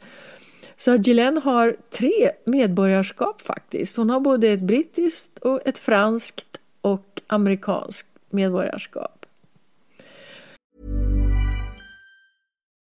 Så 0.77 0.97
Ghislaine 0.97 1.39
har 1.39 1.77
tre 1.91 2.31
medborgarskap 2.45 3.43
faktiskt. 3.43 3.97
Hon 3.97 4.11
har 4.11 4.21
både 4.21 4.49
ett 4.49 4.61
brittiskt, 4.61 5.39
och 5.39 5.61
ett 5.65 5.79
franskt 5.79 6.61
och 6.81 7.21
amerikanskt 7.27 8.09
medborgarskap. 8.31 9.18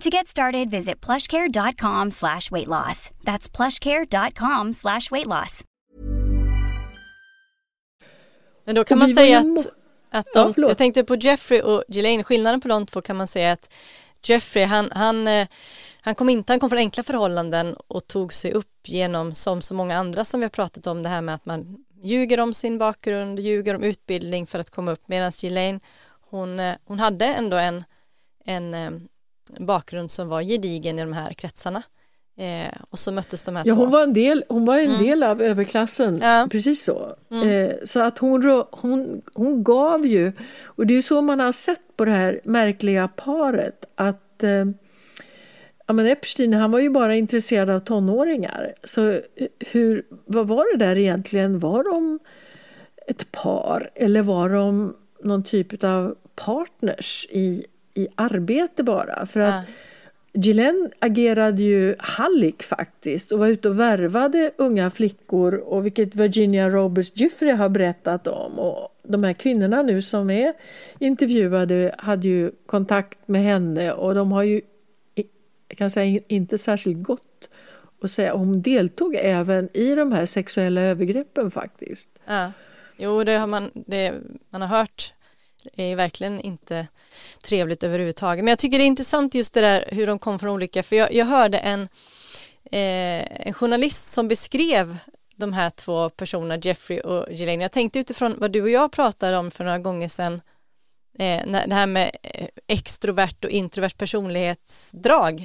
To 0.00 0.10
get 0.10 0.26
started, 0.28 0.70
visit 0.70 1.00
plushcare.com 1.06 2.10
slash 2.10 2.50
weight 2.50 2.68
loss. 2.68 3.10
That's 3.24 3.48
plushcare.com 3.56 4.72
slash 4.72 5.10
weight 5.10 5.26
loss. 5.26 5.64
Men 8.64 8.74
då 8.74 8.84
kan 8.84 8.98
man 8.98 9.08
säga 9.08 9.38
att, 9.38 9.66
att 10.10 10.26
Ja, 10.34 10.44
de, 10.44 10.54
förlåt. 10.54 10.68
jag 10.68 10.78
tänkte 10.78 11.04
på 11.04 11.16
Jeffrey 11.16 11.60
och 11.60 11.84
Ghislaine, 11.88 12.24
skillnaden 12.24 12.60
på 12.60 12.68
de 12.68 12.86
två 12.86 13.00
kan 13.00 13.16
man 13.16 13.26
säga 13.26 13.52
att 13.52 13.74
Jeffrey, 14.22 14.64
han, 14.64 14.90
han, 14.92 15.28
eh, 15.28 15.48
han 16.00 16.14
kom 16.14 16.28
inte, 16.28 16.52
han 16.52 16.60
kom 16.60 16.68
från 16.70 16.78
enkla 16.78 17.02
förhållanden 17.02 17.76
och 17.86 18.06
tog 18.06 18.32
sig 18.32 18.52
upp 18.52 18.88
genom, 18.88 19.34
som 19.34 19.62
så 19.62 19.74
många 19.74 19.96
andra 19.96 20.24
som 20.24 20.40
vi 20.40 20.44
har 20.44 20.50
pratat 20.50 20.86
om, 20.86 21.02
det 21.02 21.08
här 21.08 21.20
med 21.20 21.34
att 21.34 21.46
man 21.46 21.84
ljuger 22.02 22.40
om 22.40 22.54
sin 22.54 22.78
bakgrund, 22.78 23.40
ljuger 23.40 23.74
om 23.74 23.82
utbildning 23.82 24.46
för 24.46 24.58
att 24.58 24.70
komma 24.70 24.92
upp, 24.92 25.08
medan 25.08 25.32
Ghislaine, 25.42 25.80
hon, 26.30 26.60
eh, 26.60 26.74
hon 26.84 26.98
hade 26.98 27.26
ändå 27.26 27.56
en, 27.56 27.84
en 28.44 28.74
eh, 28.74 28.90
bakgrund 29.58 30.10
som 30.10 30.28
var 30.28 30.42
gedigen 30.42 30.98
i 30.98 31.02
de 31.02 31.12
här 31.12 31.32
kretsarna. 31.32 31.82
Eh, 32.38 32.74
och 32.90 32.98
så 32.98 33.12
möttes 33.12 33.42
de 33.44 33.56
här 33.56 33.62
Ja, 33.66 33.74
två. 33.74 33.80
hon 33.82 33.90
var 33.90 34.02
en 34.02 34.12
del, 34.12 34.44
hon 34.48 34.64
var 34.64 34.78
en 34.78 35.02
del 35.02 35.22
av 35.22 35.42
överklassen, 35.42 36.08
Mm. 36.14 36.22
Ja. 36.28 36.48
precis 36.50 36.84
så. 36.84 37.16
Eh, 37.44 37.74
så 37.84 38.00
att 38.00 38.18
hon, 38.18 38.64
hon, 38.70 39.22
hon 39.34 39.64
gav 39.64 40.06
ju, 40.06 40.32
och 40.64 40.86
det 40.86 40.94
är 40.94 40.96
ju 40.96 41.02
så 41.02 41.22
man 41.22 41.40
har 41.40 41.52
sett 41.52 41.96
på 41.96 42.04
det 42.04 42.10
här 42.10 42.40
märkliga 42.44 43.08
paret, 43.08 43.84
att 43.94 44.42
eh, 44.42 44.64
ja, 45.86 45.92
men 45.92 46.06
Epstein 46.06 46.54
han 46.54 46.70
var 46.70 46.78
ju 46.80 46.90
bara 46.90 47.14
intresserad 47.16 47.70
av 47.70 47.80
tonåringar. 47.80 48.74
Så 48.84 49.10
eh, 49.10 49.20
hur, 49.58 50.06
vad 50.26 50.48
var 50.48 50.78
det 50.78 50.84
där 50.84 50.98
egentligen? 50.98 51.58
Var 51.58 51.84
de 51.84 52.18
ett 53.08 53.32
par 53.32 53.90
eller 53.94 54.22
var 54.22 54.48
de 54.48 54.96
någon 55.24 55.42
typ 55.44 55.84
av 55.84 56.16
partners 56.34 57.26
i, 57.30 57.66
i 57.96 58.08
arbete 58.14 58.82
bara? 58.82 59.26
För 59.26 59.40
att 59.40 59.64
Gillen 60.32 60.90
agerade 60.98 61.62
ju 61.62 61.94
hallick 61.98 62.62
faktiskt 62.62 63.32
och 63.32 63.38
var 63.38 63.46
ute 63.46 63.68
och 63.68 63.80
värvade 63.80 64.50
unga 64.56 64.90
flickor 64.90 65.54
och 65.54 65.86
vilket 65.86 66.14
Virginia 66.14 66.68
Roberts 66.68 67.12
Giffrey 67.14 67.52
har 67.52 67.68
berättat 67.68 68.26
om. 68.26 68.58
Och 68.58 68.88
de 69.02 69.24
här 69.24 69.32
kvinnorna 69.32 69.82
nu 69.82 70.02
som 70.02 70.30
är 70.30 70.52
intervjuade 70.98 71.94
hade 71.98 72.28
ju 72.28 72.50
kontakt 72.66 73.28
med 73.28 73.42
henne 73.42 73.92
och 73.92 74.14
de 74.14 74.32
har 74.32 74.42
ju 74.42 74.60
jag 75.68 75.78
kan 75.78 75.90
säga 75.90 76.20
inte 76.28 76.58
särskilt 76.58 77.02
gott 77.02 77.48
att 78.02 78.10
säga. 78.10 78.34
Hon 78.34 78.62
deltog 78.62 79.16
även 79.18 79.76
i 79.76 79.94
de 79.94 80.12
här 80.12 80.26
sexuella 80.26 80.80
övergreppen 80.80 81.50
faktiskt. 81.50 82.08
Ja. 82.26 82.52
Jo, 82.96 83.24
det 83.24 83.36
har 83.36 83.46
man, 83.46 83.70
det 83.74 84.14
man 84.50 84.62
har 84.62 84.68
hört 84.68 85.12
är 85.76 85.96
verkligen 85.96 86.40
inte 86.40 86.86
trevligt 87.42 87.82
överhuvudtaget. 87.84 88.44
Men 88.44 88.52
jag 88.52 88.58
tycker 88.58 88.78
det 88.78 88.84
är 88.84 88.86
intressant 88.86 89.34
just 89.34 89.54
det 89.54 89.60
där 89.60 89.84
hur 89.92 90.06
de 90.06 90.18
kom 90.18 90.38
från 90.38 90.50
olika, 90.50 90.82
för 90.82 90.96
jag, 90.96 91.12
jag 91.14 91.26
hörde 91.26 91.58
en, 91.58 91.82
eh, 92.64 93.46
en 93.46 93.52
journalist 93.54 94.12
som 94.12 94.28
beskrev 94.28 94.96
de 95.36 95.52
här 95.52 95.70
två 95.70 96.10
personerna, 96.10 96.56
Jeffrey 96.56 97.00
och 97.00 97.30
Ghislaine. 97.30 97.60
Jag 97.60 97.72
tänkte 97.72 97.98
utifrån 97.98 98.34
vad 98.38 98.52
du 98.52 98.62
och 98.62 98.70
jag 98.70 98.92
pratade 98.92 99.36
om 99.36 99.50
för 99.50 99.64
några 99.64 99.78
gånger 99.78 100.08
sedan, 100.08 100.40
eh, 101.18 101.46
det 101.46 101.74
här 101.74 101.86
med 101.86 102.10
eh, 102.22 102.48
extrovert 102.68 103.44
och 103.44 103.50
introvert 103.50 103.96
personlighetsdrag. 103.98 105.40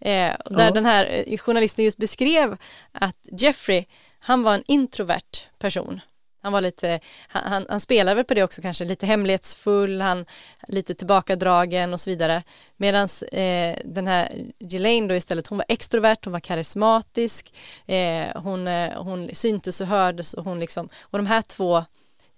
Eh, 0.00 0.32
där 0.50 0.64
Ja. 0.64 0.70
den 0.70 0.86
här 0.86 1.24
eh, 1.26 1.38
journalisten 1.38 1.84
just 1.84 1.98
beskrev 1.98 2.56
att 2.92 3.28
Jeffrey, 3.40 3.84
han 4.18 4.42
var 4.42 4.54
en 4.54 4.62
introvert 4.66 5.46
person. 5.58 6.00
Han 6.44 6.52
var 6.52 6.60
lite, 6.60 7.00
han, 7.28 7.52
han, 7.52 7.66
han 7.68 7.80
spelade 7.80 8.14
väl 8.14 8.24
på 8.24 8.34
det 8.34 8.42
också 8.42 8.62
kanske, 8.62 8.84
lite 8.84 9.06
hemlighetsfull, 9.06 10.00
han 10.00 10.26
lite 10.68 10.94
tillbakadragen 10.94 11.92
och 11.92 12.00
så 12.00 12.10
vidare. 12.10 12.42
Medan 12.76 13.08
eh, 13.32 13.76
den 13.84 14.06
här 14.06 14.28
Ghislaine 14.58 15.08
då 15.08 15.14
istället, 15.14 15.46
hon 15.46 15.58
var 15.58 15.66
extrovert, 15.68 16.24
hon 16.24 16.32
var 16.32 16.40
karismatisk, 16.40 17.54
eh, 17.86 18.42
hon, 18.42 18.68
eh, 18.68 19.02
hon 19.02 19.30
syntes 19.32 19.80
och 19.80 19.86
hördes 19.86 20.34
och 20.34 20.44
hon 20.44 20.60
liksom, 20.60 20.88
och 21.00 21.18
de 21.18 21.26
här 21.26 21.42
två, 21.42 21.76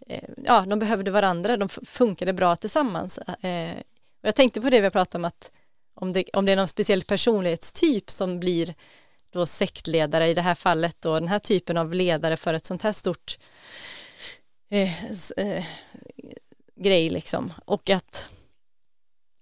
eh, 0.06 0.28
ja 0.44 0.64
de 0.66 0.78
behövde 0.78 1.10
varandra, 1.10 1.56
de 1.56 1.68
funkade 1.68 2.32
bra 2.32 2.56
tillsammans. 2.56 3.18
Eh, 3.18 3.76
och 4.20 4.28
jag 4.28 4.34
tänkte 4.34 4.60
på 4.60 4.70
det 4.70 4.80
vi 4.80 4.90
pratade 4.90 5.20
om 5.20 5.24
att 5.24 5.52
om 5.94 6.12
det, 6.12 6.24
om 6.32 6.46
det 6.46 6.52
är 6.52 6.56
någon 6.56 6.68
speciell 6.68 7.02
personlighetstyp 7.02 8.10
som 8.10 8.40
blir 8.40 8.74
då 9.30 9.46
sektledare 9.46 10.26
i 10.26 10.34
det 10.34 10.42
här 10.42 10.54
fallet 10.54 10.96
då, 11.00 11.14
den 11.14 11.28
här 11.28 11.38
typen 11.38 11.76
av 11.76 11.94
ledare 11.94 12.36
för 12.36 12.54
ett 12.54 12.64
sånt 12.64 12.82
här 12.82 12.92
stort 12.92 13.38
eh, 14.68 15.10
eh, 15.36 15.64
grej 16.76 17.10
liksom 17.10 17.52
och 17.64 17.90
att 17.90 18.30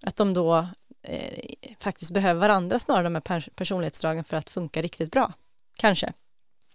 att 0.05 0.15
de 0.15 0.33
då 0.33 0.67
eh, 1.01 1.55
faktiskt 1.79 2.11
behöver 2.11 2.41
varandra 2.41 2.79
snarare 2.79 3.03
de 3.03 3.15
här 3.15 3.21
pers- 3.21 3.49
personlighetsdragen 3.55 4.23
för 4.23 4.37
att 4.37 4.49
funka 4.49 4.81
riktigt 4.81 5.11
bra 5.11 5.33
kanske 5.75 6.13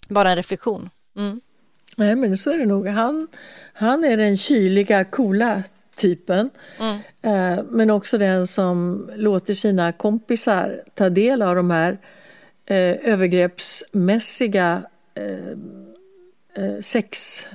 bara 0.08 0.30
en 0.30 0.36
reflektion 0.36 0.90
mm. 1.16 1.40
Nej, 1.96 2.16
men 2.16 2.36
så 2.36 2.50
är 2.50 2.58
det 2.58 2.66
nog. 2.66 2.86
Han, 2.86 3.28
han 3.72 4.04
är 4.04 4.16
den 4.16 4.36
kyliga, 4.36 5.04
coola 5.04 5.62
typen. 5.96 6.50
Mm. 6.78 6.98
Eh, 7.22 7.64
men 7.64 7.90
också 7.90 8.18
den 8.18 8.46
som 8.46 9.10
låter 9.16 9.54
sina 9.54 9.92
kompisar 9.92 10.82
ta 10.94 11.08
del 11.08 11.42
av 11.42 11.56
de 11.56 11.70
här 11.70 11.98
eh, 12.66 13.10
övergreppsmässiga 13.12 14.82
eh, 15.14 16.80
sex 16.80 17.46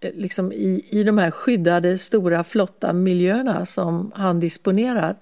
Eh, 0.00 0.10
liksom 0.14 0.52
i, 0.52 0.84
i 0.90 1.02
de 1.02 1.18
här 1.18 1.30
skyddade, 1.30 1.98
stora, 1.98 2.44
flotta 2.44 2.92
miljöerna 2.92 3.66
som 3.66 4.12
han 4.14 4.40
disponerar. 4.40 5.16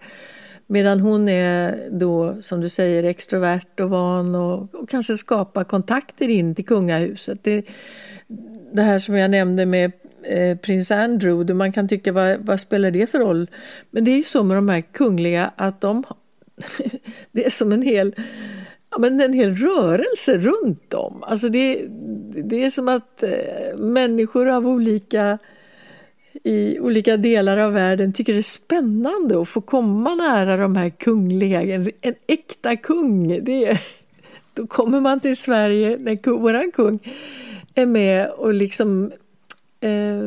Medan 0.66 1.00
hon 1.00 1.28
är 1.28 1.88
då, 1.90 2.36
som 2.40 2.60
du 2.60 2.68
säger, 2.68 3.04
extrovert 3.04 3.80
och 3.80 3.90
van 3.90 4.34
och, 4.34 4.74
och 4.74 4.88
kanske 4.88 5.16
skapar 5.16 5.64
kontakter 5.64 6.28
in 6.28 6.54
till 6.54 6.66
kungahuset. 6.66 7.44
Det, 7.44 7.66
det 8.72 8.82
här 8.82 8.98
som 8.98 9.14
jag 9.14 9.30
nämnde 9.30 9.66
med 9.66 9.92
eh, 10.22 10.58
prins 10.58 10.90
Andrew, 10.90 11.44
då 11.44 11.54
man 11.54 11.72
kan 11.72 11.88
tycka 11.88 12.12
vad, 12.12 12.38
vad 12.40 12.60
spelar 12.60 12.90
det 12.90 13.10
för 13.10 13.18
roll? 13.18 13.50
Men 13.90 14.04
det 14.04 14.10
är 14.10 14.16
ju 14.16 14.22
så 14.22 14.42
med 14.42 14.56
de 14.56 14.68
här 14.68 14.80
kungliga 14.80 15.50
att 15.56 15.80
de 15.80 16.04
det 17.32 17.46
är 17.46 17.50
som 17.50 17.72
en 17.72 17.82
hel, 17.82 18.14
ja, 18.90 18.98
men 18.98 19.20
en 19.20 19.32
hel 19.32 19.56
rörelse 19.56 20.38
runt 20.38 20.90
dem. 20.90 21.22
Alltså 21.22 21.48
det, 21.48 21.86
det 22.44 22.64
är 22.64 22.70
som 22.70 22.88
att 22.88 23.22
eh, 23.22 23.76
människor 23.76 24.48
av 24.48 24.68
olika 24.68 25.38
i 26.44 26.80
olika 26.80 27.16
delar 27.16 27.56
av 27.56 27.72
världen 27.72 28.12
tycker 28.12 28.32
det 28.32 28.38
är 28.38 28.42
spännande 28.42 29.42
att 29.42 29.48
få 29.48 29.60
komma 29.60 30.14
nära 30.14 30.56
de 30.56 30.76
här 30.76 30.90
kungliga, 30.90 31.62
en, 31.62 31.90
en 32.00 32.14
äkta 32.26 32.76
kung. 32.76 33.44
Det 33.44 33.64
är, 33.64 33.80
då 34.54 34.66
kommer 34.66 35.00
man 35.00 35.20
till 35.20 35.36
Sverige 35.36 35.96
när 36.00 36.18
vår 36.24 36.38
våran 36.38 36.72
kung 36.72 36.98
är 37.74 37.86
med 37.86 38.28
och 38.28 38.54
liksom 38.54 39.12
eh, 39.80 40.18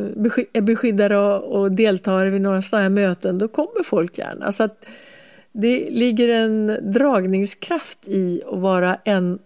är 0.53 0.61
beskyddare 0.61 1.17
och, 1.17 1.61
och 1.61 1.71
deltar 1.71 2.25
vid 2.25 2.41
några 2.41 2.61
sådana 2.61 2.83
här 2.83 2.89
möten, 2.89 3.37
då 3.37 3.47
kommer 3.47 3.83
folk 3.83 4.17
gärna. 4.17 4.51
Så 4.51 4.63
att 4.63 4.85
det 5.51 5.89
ligger 5.89 6.29
en 6.29 6.77
dragningskraft 6.81 8.07
i 8.07 8.41
att 8.51 8.59
vara 8.59 8.95
en 8.95 9.39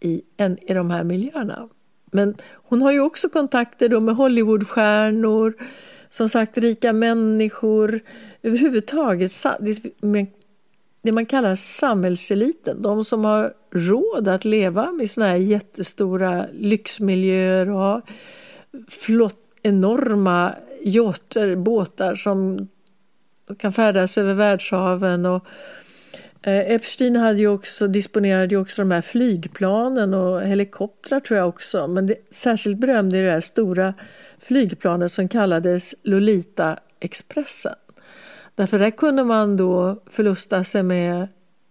i, 0.00 0.22
en 0.36 0.58
i 0.70 0.74
de 0.74 0.90
här 0.90 1.04
miljöerna. 1.04 1.68
Men 2.10 2.34
hon 2.52 2.82
har 2.82 2.92
ju 2.92 3.00
också 3.00 3.28
kontakter 3.28 3.88
då 3.88 4.00
med 4.00 4.14
Hollywoodstjärnor, 4.16 5.54
som 6.10 6.28
sagt 6.28 6.58
rika 6.58 6.92
människor, 6.92 8.00
överhuvudtaget 8.42 9.32
det- 9.60 10.02
med 10.02 10.26
det 11.02 11.12
man 11.12 11.26
kallar 11.26 11.54
samhällseliten. 11.54 12.82
De 12.82 13.04
som 13.04 13.24
har 13.24 13.54
råd 13.70 14.28
att 14.28 14.44
leva 14.44 14.92
med 14.92 15.10
såna 15.10 15.26
här 15.26 15.36
jättestora 15.36 16.46
lyxmiljöer 16.52 17.70
och 17.70 17.78
ha 17.78 18.02
flott, 18.88 19.40
enorma 19.62 20.54
yachter, 20.82 21.56
båtar 21.56 22.14
som 22.14 22.68
kan 23.58 23.72
färdas 23.72 24.18
över 24.18 24.34
världshaven. 24.34 25.26
Och, 25.26 25.46
eh, 26.42 26.72
Epstein 26.72 27.16
hade 27.16 27.38
ju 27.38 27.48
också, 27.48 27.86
disponerade 27.86 28.54
ju 28.54 28.60
också 28.60 28.82
de 28.82 28.90
här 28.90 29.00
flygplanen 29.00 30.14
och 30.14 30.42
helikoptrar 30.42 31.20
tror 31.20 31.38
jag 31.38 31.48
också. 31.48 31.86
Men 31.86 32.06
det, 32.06 32.16
särskilt 32.30 32.78
berömd 32.78 33.14
är 33.14 33.22
det 33.22 33.30
här 33.30 33.40
stora 33.40 33.94
flygplanet 34.38 35.12
som 35.12 35.28
kallades 35.28 35.94
Lolita 36.02 36.78
Expressen. 37.00 37.74
Därför 38.54 38.78
där 38.78 38.90
kunde 38.90 39.24
man 39.24 39.56
då 39.56 40.02
förlusta 40.06 40.64
sig 40.64 40.82
med 40.82 41.28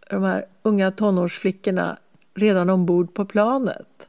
de 0.10 0.24
här 0.24 0.46
unga 0.62 0.92
tonårsflickorna 0.92 1.98
redan 2.36 2.70
ombord 2.70 3.14
på 3.14 3.26
planet. 3.26 4.08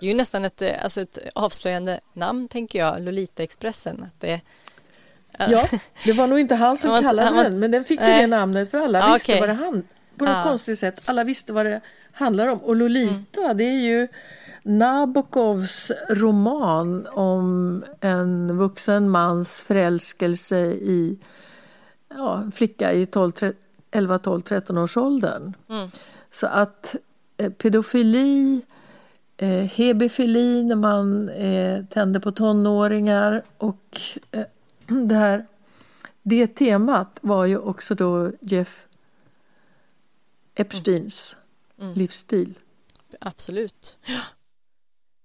Det 0.00 0.06
är 0.06 0.10
ju 0.10 0.16
nästan 0.16 0.44
ett, 0.44 0.62
eh, 0.62 0.84
alltså 0.84 1.00
ett 1.00 1.18
avslöjande 1.34 2.00
namn 2.12 2.48
tänker 2.48 2.78
jag, 2.78 3.02
Lolita-expressen. 3.02 4.06
det, 4.18 4.40
Ja, 5.50 5.68
det 6.04 6.12
var 6.12 6.26
nog 6.26 6.38
inte 6.38 6.54
han 6.54 6.76
som 6.76 6.90
han 6.90 7.02
kallade 7.02 7.28
han, 7.28 7.44
den, 7.44 7.60
men 7.60 7.70
den 7.70 7.84
fick 7.84 8.00
ju 8.00 8.06
det 8.06 8.26
namnet 8.26 8.70
för 8.70 8.78
alla 8.78 9.02
ah, 9.02 9.12
visste 9.12 9.32
okay. 9.32 9.40
vad 9.40 9.48
det 9.48 9.64
handlade 9.64 9.86
På 10.16 10.24
något 10.24 10.36
ah. 10.36 10.42
konstigt 10.42 10.78
sätt, 10.78 11.08
alla 11.08 11.24
visste 11.24 11.52
vad 11.52 11.66
det 11.66 11.80
handlar 12.12 12.46
om. 12.46 12.58
Och 12.58 12.76
Lolita, 12.76 13.40
mm. 13.40 13.56
det 13.56 13.64
är 13.64 13.80
ju 13.80 14.08
Nabokovs 14.62 15.92
roman 16.08 17.06
om 17.06 17.84
en 18.00 18.58
vuxen 18.58 19.10
mans 19.10 19.62
förälskelse 19.62 20.58
i 20.66 21.18
ja, 22.08 22.38
en 22.38 22.52
flicka 22.52 22.92
i 22.92 23.06
12, 23.06 23.32
11, 23.90 24.18
12, 24.18 24.42
13 24.42 24.78
års 24.78 24.96
åldern. 24.96 25.54
Mm. 25.68 25.90
Så 26.30 26.46
att 26.46 26.96
eh, 27.36 27.50
pedofili, 27.50 28.60
eh, 29.36 29.48
hebefili 29.48 30.62
när 30.62 30.76
man 30.76 31.28
eh, 31.28 31.84
tänder 31.84 32.20
på 32.20 32.32
tonåringar 32.32 33.42
och 33.58 34.00
eh, 34.30 34.44
det 34.90 35.14
här 35.14 35.46
det 36.22 36.46
temat 36.46 37.18
var 37.20 37.44
ju 37.44 37.58
också 37.58 37.94
då 37.94 38.32
Jeff 38.40 38.84
Epsteins 40.54 41.36
mm. 41.78 41.88
mm. 41.88 41.98
livsstil. 41.98 42.54
Absolut. 43.20 43.96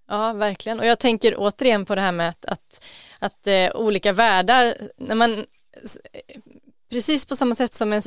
Ja, 0.07 0.33
verkligen. 0.33 0.79
Och 0.79 0.85
jag 0.85 0.99
tänker 0.99 1.35
återigen 1.37 1.85
på 1.85 1.95
det 1.95 2.01
här 2.01 2.11
med 2.11 2.29
att, 2.29 2.45
att, 2.45 2.85
att 3.19 3.47
eh, 3.47 3.69
olika 3.75 4.13
världar, 4.13 4.77
när 4.97 5.15
man 5.15 5.45
precis 6.89 7.25
på 7.25 7.35
samma 7.35 7.55
sätt 7.55 7.73
som 7.73 7.93
en, 7.93 8.01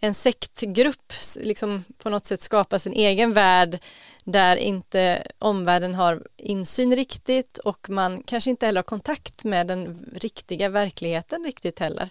en 0.00 0.14
sektgrupp 0.14 1.12
liksom 1.40 1.84
på 1.98 2.10
något 2.10 2.24
sätt 2.24 2.40
skapar 2.40 2.78
sin 2.78 2.92
egen 2.92 3.32
värld 3.32 3.78
där 4.26 4.56
inte 4.56 5.22
omvärlden 5.38 5.94
har 5.94 6.22
insyn 6.36 6.96
riktigt 6.96 7.58
och 7.58 7.90
man 7.90 8.22
kanske 8.22 8.50
inte 8.50 8.66
heller 8.66 8.78
har 8.78 8.82
kontakt 8.82 9.44
med 9.44 9.66
den 9.66 10.10
riktiga 10.14 10.68
verkligheten 10.68 11.44
riktigt 11.44 11.78
heller. 11.78 12.10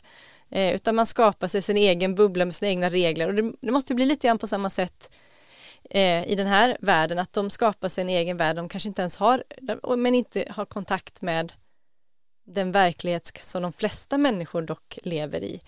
Eh, 0.49 0.75
utan 0.75 0.95
man 0.95 1.05
skapar 1.05 1.47
sig 1.47 1.61
sin 1.61 1.77
egen 1.77 2.15
bubbla 2.15 2.45
med 2.45 2.55
sina 2.55 2.69
egna 2.69 2.89
regler 2.89 3.27
och 3.27 3.33
det, 3.33 3.53
det 3.61 3.71
måste 3.71 3.95
bli 3.95 4.05
lite 4.05 4.27
grann 4.27 4.37
på 4.37 4.47
samma 4.47 4.69
sätt 4.69 5.11
eh, 5.89 6.27
i 6.27 6.35
den 6.35 6.47
här 6.47 6.77
världen 6.79 7.19
att 7.19 7.33
de 7.33 7.49
skapar 7.49 7.89
sig 7.89 8.01
en 8.01 8.09
egen 8.09 8.37
värld 8.37 8.55
de 8.55 8.69
kanske 8.69 8.89
inte 8.89 9.01
ens 9.01 9.17
har 9.17 9.43
men 9.97 10.15
inte 10.15 10.45
har 10.49 10.65
kontakt 10.65 11.21
med 11.21 11.53
den 12.45 12.71
verklighet 12.71 13.37
som 13.41 13.61
de 13.61 13.73
flesta 13.73 14.17
människor 14.17 14.61
dock 14.61 14.99
lever 15.03 15.43
i. 15.43 15.61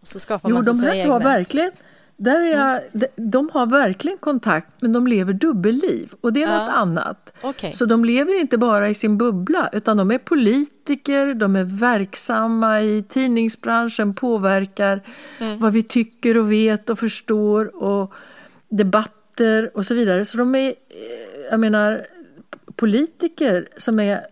Och 0.00 0.08
så 0.08 0.20
skapar 0.20 0.48
jo, 0.48 0.54
man 0.54 0.64
de 0.64 0.80
här 0.80 0.94
egna. 0.94 1.12
har 1.12 1.20
verkligen 1.20 1.72
där 2.16 2.40
är 2.40 2.52
jag, 2.52 2.82
mm. 2.94 3.08
de, 3.16 3.50
har 3.52 3.66
verkligen 3.66 4.18
kontakt 4.18 4.68
men 4.80 4.92
de 4.92 5.06
lever 5.06 5.32
dubbelliv 5.32 6.12
och 6.20 6.32
det 6.32 6.42
är 6.42 6.48
ja. 6.48 6.58
något 6.58 6.74
annat. 6.74 7.32
Okay. 7.42 7.72
Så 7.72 7.84
de 7.84 8.04
lever 8.04 8.40
inte 8.40 8.58
bara 8.58 8.88
i 8.88 8.94
sin 8.94 9.18
bubbla 9.18 9.70
utan 9.72 9.96
de 9.96 10.10
är 10.10 10.18
politiker, 10.18 11.34
de 11.34 11.56
är 11.56 11.64
verksamma 11.64 12.80
i 12.82 13.04
tidningsbranschen, 13.08 14.14
påverkar 14.14 15.00
mm. 15.38 15.58
vad 15.58 15.72
vi 15.72 15.82
tycker 15.82 16.36
och 16.36 16.52
vet 16.52 16.90
och 16.90 16.98
förstår 16.98 17.82
och 17.82 18.12
debatter 18.68 19.70
och 19.74 19.86
så 19.86 19.94
vidare. 19.94 20.24
Så 20.24 20.38
de 20.38 20.54
är, 20.54 20.68
eh, 20.68 20.74
jag 21.50 21.60
menar, 21.60 22.06
politiker 22.76 23.68
som 23.76 24.00
är 24.00 24.26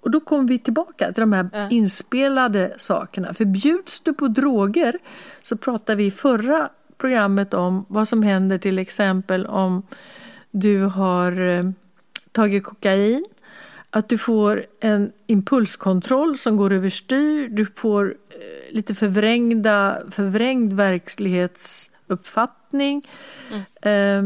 och 0.00 0.10
då 0.10 0.20
kommer 0.20 0.48
vi 0.48 0.58
tillbaka 0.58 1.12
till 1.12 1.20
de 1.20 1.32
här 1.32 1.48
ja. 1.52 1.68
inspelade 1.70 2.74
sakerna. 2.76 3.34
För 3.34 3.44
bjuds 3.44 4.00
du 4.00 4.14
på 4.14 4.28
droger 4.28 4.98
så 5.42 5.56
pratade 5.56 5.96
vi 5.96 6.06
i 6.06 6.10
förra 6.10 6.70
programmet 6.98 7.54
om 7.54 7.86
vad 7.88 8.08
som 8.08 8.22
händer 8.22 8.58
till 8.58 8.78
exempel 8.78 9.46
om 9.46 9.82
du 10.50 10.82
har 10.82 11.40
eh, 11.40 11.70
tagit 12.32 12.64
kokain, 12.64 13.24
att 13.90 14.08
du 14.08 14.18
får 14.18 14.66
en 14.80 15.12
impulskontroll 15.26 16.38
som 16.38 16.56
går 16.56 16.72
överstyr, 16.72 17.48
du 17.48 17.66
får 17.76 18.14
eh, 18.30 18.36
lite 18.74 18.94
förvrängda, 18.94 20.02
förvrängd 20.10 20.72
verklighetsuppfattning. 20.72 23.08
Mm. 23.50 23.62
Eh, 23.82 24.22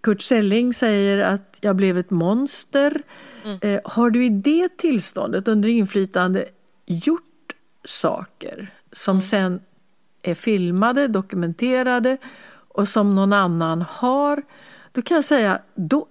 Kurt 0.00 0.22
Selling 0.22 0.74
säger 0.74 1.18
att 1.18 1.58
jag 1.60 1.76
blev 1.76 1.98
ett 1.98 2.10
monster. 2.10 3.02
Mm. 3.44 3.58
Eh, 3.60 3.80
har 3.84 4.10
du 4.10 4.24
i 4.24 4.28
det 4.28 4.76
tillståndet 4.76 5.48
under 5.48 5.68
inflytande 5.68 6.48
gjort 6.86 7.52
saker 7.84 8.70
som 8.92 9.16
mm. 9.16 9.22
sen 9.22 9.60
är 10.22 10.34
filmade, 10.34 11.08
dokumenterade 11.08 12.16
och 12.68 12.88
som 12.88 13.14
någon 13.14 13.32
annan 13.32 13.82
har, 13.82 14.42
då 14.92 15.02
kan 15.02 15.14
jag 15.14 15.24
säga 15.24 15.60
då 15.74 16.06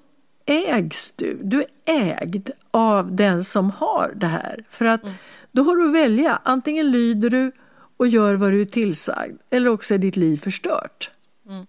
ägs 0.45 1.12
du. 1.15 1.39
Du 1.43 1.65
är 1.86 2.24
ägd 2.24 2.50
av 2.71 3.15
den 3.15 3.43
som 3.43 3.71
har 3.71 4.13
det 4.15 4.28
här. 4.28 4.63
För 4.69 4.86
att 4.86 5.04
mm. 5.04 5.15
då 5.52 5.63
har 5.63 5.76
du 5.76 5.88
att 5.88 5.95
välja. 5.95 6.41
Antingen 6.43 6.91
lyder 6.91 7.30
du 7.30 7.52
och 7.97 8.08
gör 8.08 8.36
vad 8.36 8.52
du 8.52 8.62
är 8.62 8.65
tillsagd 8.65 9.38
eller 9.50 9.69
också 9.69 9.93
är 9.93 9.97
ditt 9.97 10.15
liv 10.15 10.38
förstört. 10.38 11.12
Mm. 11.50 11.65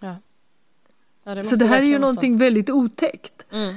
Ja. 0.00 0.16
Ja, 1.24 1.34
det 1.34 1.44
så 1.44 1.56
det 1.56 1.66
här 1.66 1.80
är 1.80 1.86
ju 1.86 1.98
någonting 1.98 2.38
så. 2.38 2.44
väldigt 2.44 2.70
otäckt. 2.70 3.44
Mm. 3.52 3.74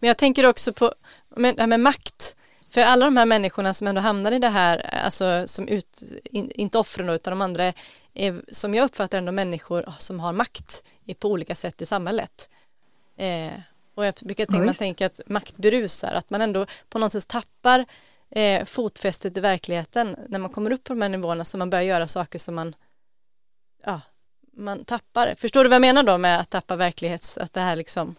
Men 0.00 0.08
jag 0.08 0.18
tänker 0.18 0.48
också 0.48 0.72
på 0.72 0.94
men, 1.28 1.54
det 1.54 1.62
här 1.62 1.66
med 1.66 1.80
makt. 1.80 2.36
För 2.72 2.80
alla 2.80 3.04
de 3.04 3.16
här 3.16 3.26
människorna 3.26 3.74
som 3.74 3.86
ändå 3.86 4.00
hamnar 4.00 4.32
i 4.32 4.38
det 4.38 4.48
här, 4.48 4.94
alltså 5.04 5.46
som 5.46 5.68
ut, 5.68 6.02
in, 6.24 6.50
inte 6.50 6.78
offren 6.78 7.06
då, 7.06 7.14
utan 7.14 7.30
de 7.30 7.42
andra 7.42 7.72
är, 8.14 8.42
som 8.48 8.74
jag 8.74 8.84
uppfattar 8.84 9.18
ändå 9.18 9.32
människor 9.32 9.92
som 9.98 10.20
har 10.20 10.32
makt 10.32 10.84
på 11.18 11.28
olika 11.28 11.54
sätt 11.54 11.82
i 11.82 11.86
samhället. 11.86 12.50
Eh, 13.16 13.52
och 13.94 14.06
jag 14.06 14.14
brukar 14.20 14.46
tänka, 14.46 14.64
man 14.64 14.74
tänker 14.74 15.06
att 15.06 15.20
makt 15.26 15.56
berusar, 15.56 16.12
att 16.12 16.30
man 16.30 16.40
ändå 16.40 16.66
på 16.88 16.98
något 16.98 17.12
sätt 17.12 17.28
tappar 17.28 17.86
eh, 18.30 18.64
fotfästet 18.64 19.36
i 19.36 19.40
verkligheten 19.40 20.16
när 20.28 20.38
man 20.38 20.50
kommer 20.50 20.72
upp 20.72 20.84
på 20.84 20.92
de 20.92 21.02
här 21.02 21.08
nivåerna 21.08 21.44
så 21.44 21.58
man 21.58 21.70
börjar 21.70 21.84
göra 21.84 22.08
saker 22.08 22.38
som 22.38 22.54
man 22.54 22.74
ja, 23.84 24.00
man 24.52 24.84
tappar. 24.84 25.34
Förstår 25.38 25.64
du 25.64 25.70
vad 25.70 25.74
jag 25.74 25.80
menar 25.80 26.02
då 26.02 26.18
med 26.18 26.40
att 26.40 26.50
tappa 26.50 26.76
verklighets, 26.76 27.38
att 27.38 27.52
det 27.52 27.60
här 27.60 27.76
liksom 27.76 28.14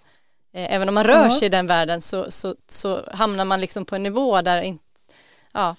även 0.54 0.90
om 0.90 0.96
man 0.96 1.04
rör 1.04 1.30
sig 1.30 1.46
i 1.46 1.50
den 1.50 1.68
världen 1.68 2.02
så, 2.02 2.32
så, 2.32 2.56
så 2.68 3.10
hamnar 3.12 3.46
man 3.46 3.62
liksom 3.62 3.86
på 3.86 3.96
en 3.96 4.04
nivå 4.04 4.42
där 4.42 4.62
inte, 4.62 4.84
ja. 5.52 5.76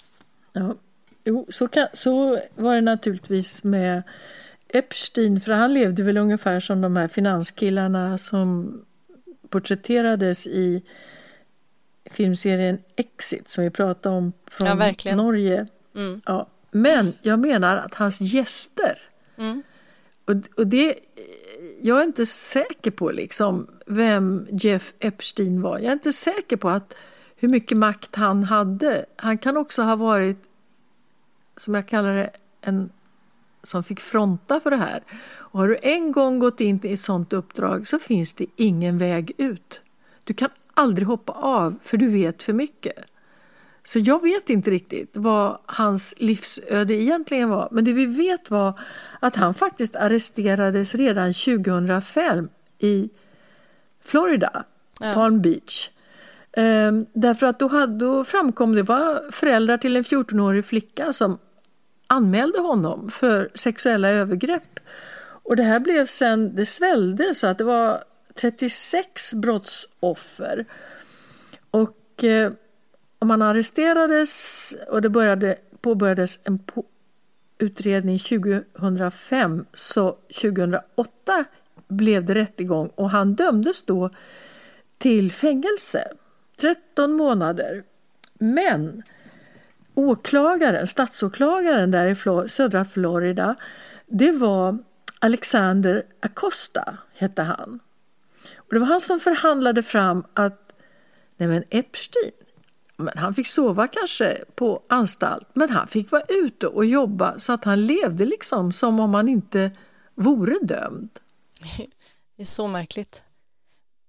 ja. 0.53 0.75
Jo, 1.23 1.47
så, 1.49 1.67
kan, 1.67 1.87
så 1.93 2.39
var 2.55 2.75
det 2.75 2.81
naturligtvis 2.81 3.63
med 3.63 4.03
Epstein, 4.67 5.41
för 5.41 5.51
han 5.51 5.73
levde 5.73 6.03
väl 6.03 6.17
ungefär 6.17 6.59
som 6.59 6.81
de 6.81 6.97
här 6.97 7.07
finanskillarna 7.07 8.17
som 8.17 8.81
porträtterades 9.49 10.47
i 10.47 10.83
filmserien 12.05 12.77
Exit 12.95 13.49
som 13.49 13.63
vi 13.63 13.69
pratade 13.69 14.15
om 14.15 14.33
från 14.47 14.67
ja, 14.67 15.15
Norge. 15.15 15.67
Mm. 15.95 16.21
Ja. 16.25 16.47
Men 16.71 17.13
jag 17.21 17.39
menar 17.39 17.77
att 17.77 17.95
hans 17.95 18.21
gäster 18.21 19.01
mm. 19.37 19.63
och, 20.25 20.35
och 20.57 20.67
det 20.67 20.95
jag 21.85 21.99
är 21.99 22.03
inte 22.03 22.25
säker 22.25 22.91
på 22.91 23.11
liksom 23.11 23.67
vem 23.85 24.47
Jeff 24.51 24.93
Epstein 24.99 25.61
var. 25.61 25.77
Jag 25.77 25.87
är 25.87 25.93
inte 25.93 26.13
säker 26.13 26.57
på 26.57 26.69
att 26.69 26.95
hur 27.35 27.47
mycket 27.47 27.77
makt 27.77 28.15
han 28.15 28.43
hade. 28.43 29.05
Han 29.15 29.37
kan 29.37 29.57
också 29.57 29.81
ha 29.81 29.95
varit, 29.95 30.37
som 31.57 31.73
jag 31.75 31.87
kallar 31.87 32.13
det, 32.13 32.29
en 32.61 32.89
som 33.63 33.83
fick 33.83 33.99
fronta 33.99 34.59
för 34.59 34.69
det 34.69 34.77
här. 34.77 35.03
Och 35.33 35.59
har 35.59 35.67
du 35.67 35.77
en 35.81 36.11
gång 36.11 36.39
gått 36.39 36.61
in 36.61 36.79
i 36.83 36.93
ett 36.93 37.01
sådant 37.01 37.33
uppdrag 37.33 37.87
så 37.87 37.99
finns 37.99 38.33
det 38.33 38.45
ingen 38.55 38.97
väg 38.97 39.31
ut. 39.37 39.81
Du 40.23 40.33
kan 40.33 40.49
aldrig 40.73 41.07
hoppa 41.07 41.33
av 41.33 41.75
för 41.81 41.97
du 41.97 42.07
vet 42.09 42.43
för 42.43 42.53
mycket. 42.53 42.97
Så 43.87 43.99
jag 43.99 44.21
vet 44.21 44.49
inte 44.49 44.71
riktigt 44.71 45.09
vad 45.13 45.57
hans 45.65 46.13
livsöde 46.17 46.93
egentligen 46.93 47.49
var. 47.49 47.67
Men 47.71 47.85
det 47.85 47.93
vi 47.93 48.05
vet 48.05 48.51
var 48.51 48.79
att 49.19 49.35
han 49.35 49.53
faktiskt 49.53 49.95
arresterades 49.95 50.95
redan 50.95 51.33
2005 51.33 52.49
i 52.79 53.09
Florida, 54.01 54.63
ja. 54.99 55.13
Palm 55.13 55.41
Beach. 55.41 55.89
Ehm, 56.57 57.05
därför 57.13 57.45
att 57.45 57.59
då, 57.59 57.67
hade, 57.67 57.97
då 57.97 58.23
framkom 58.23 58.75
det 58.75 58.83
var 58.83 59.31
föräldrar 59.31 59.77
till 59.77 59.95
en 59.95 60.03
14-årig 60.03 60.65
flicka 60.65 61.13
som 61.13 61.37
anmälde 62.07 62.59
honom 62.59 63.11
för 63.11 63.49
sexuella 63.55 64.09
övergrepp. 64.09 64.79
Och 65.19 65.55
det 65.55 65.63
här 65.63 65.79
blev 65.79 66.05
sen, 66.05 66.55
det 66.55 66.65
svällde 66.65 67.33
så 67.35 67.47
att 67.47 67.57
det 67.57 67.63
var 67.63 68.03
36 68.35 69.33
brottsoffer. 69.33 70.65
Och 71.71 72.23
eh, 72.23 72.51
man 73.19 73.41
arresterades 73.41 74.73
och 74.87 75.01
det 75.01 75.09
började 75.09 75.57
påbörjades 75.81 76.39
en 76.43 76.59
på 76.59 76.85
utredning 77.57 78.19
2005 78.19 79.65
så 79.73 80.11
2008 80.41 81.45
blev 81.87 82.25
det 82.25 82.35
rättegång 82.35 82.87
och 82.95 83.09
han 83.09 83.35
dömdes 83.35 83.81
då 83.81 84.09
till 84.97 85.31
fängelse. 85.31 86.07
13 86.57 87.13
månader. 87.13 87.83
Men 88.33 89.03
åklagaren, 89.93 90.87
statsåklagaren 90.87 91.91
där 91.91 92.07
i 92.07 92.15
Flor 92.15 92.47
södra 92.47 92.85
Florida, 92.85 93.55
det 94.05 94.31
var 94.31 94.77
Alexander 95.19 96.03
Acosta, 96.19 96.97
hette 97.13 97.41
han. 97.41 97.79
Och 98.55 98.73
det 98.73 98.79
var 98.79 98.87
han 98.87 99.01
som 99.01 99.19
förhandlade 99.19 99.83
fram 99.83 100.25
att 100.33 100.71
nej 101.37 101.49
men 101.49 101.63
Epstein, 101.69 102.31
men 102.97 103.17
han 103.17 103.33
fick 103.33 103.47
sova 103.47 103.87
kanske 103.87 104.43
på 104.55 104.81
anstalt, 104.89 105.47
men 105.53 105.69
han 105.69 105.87
fick 105.87 106.11
vara 106.11 106.23
ute 106.27 106.67
och 106.67 106.85
jobba 106.85 107.39
så 107.39 107.53
att 107.53 107.63
han 107.63 107.85
levde 107.85 108.25
liksom 108.25 108.73
som 108.73 108.99
om 108.99 109.13
han 109.13 109.29
inte 109.29 109.71
vore 110.15 110.55
dömd. 110.61 111.09
Det 112.35 112.41
är 112.41 112.45
så 112.45 112.67
märkligt. 112.67 113.23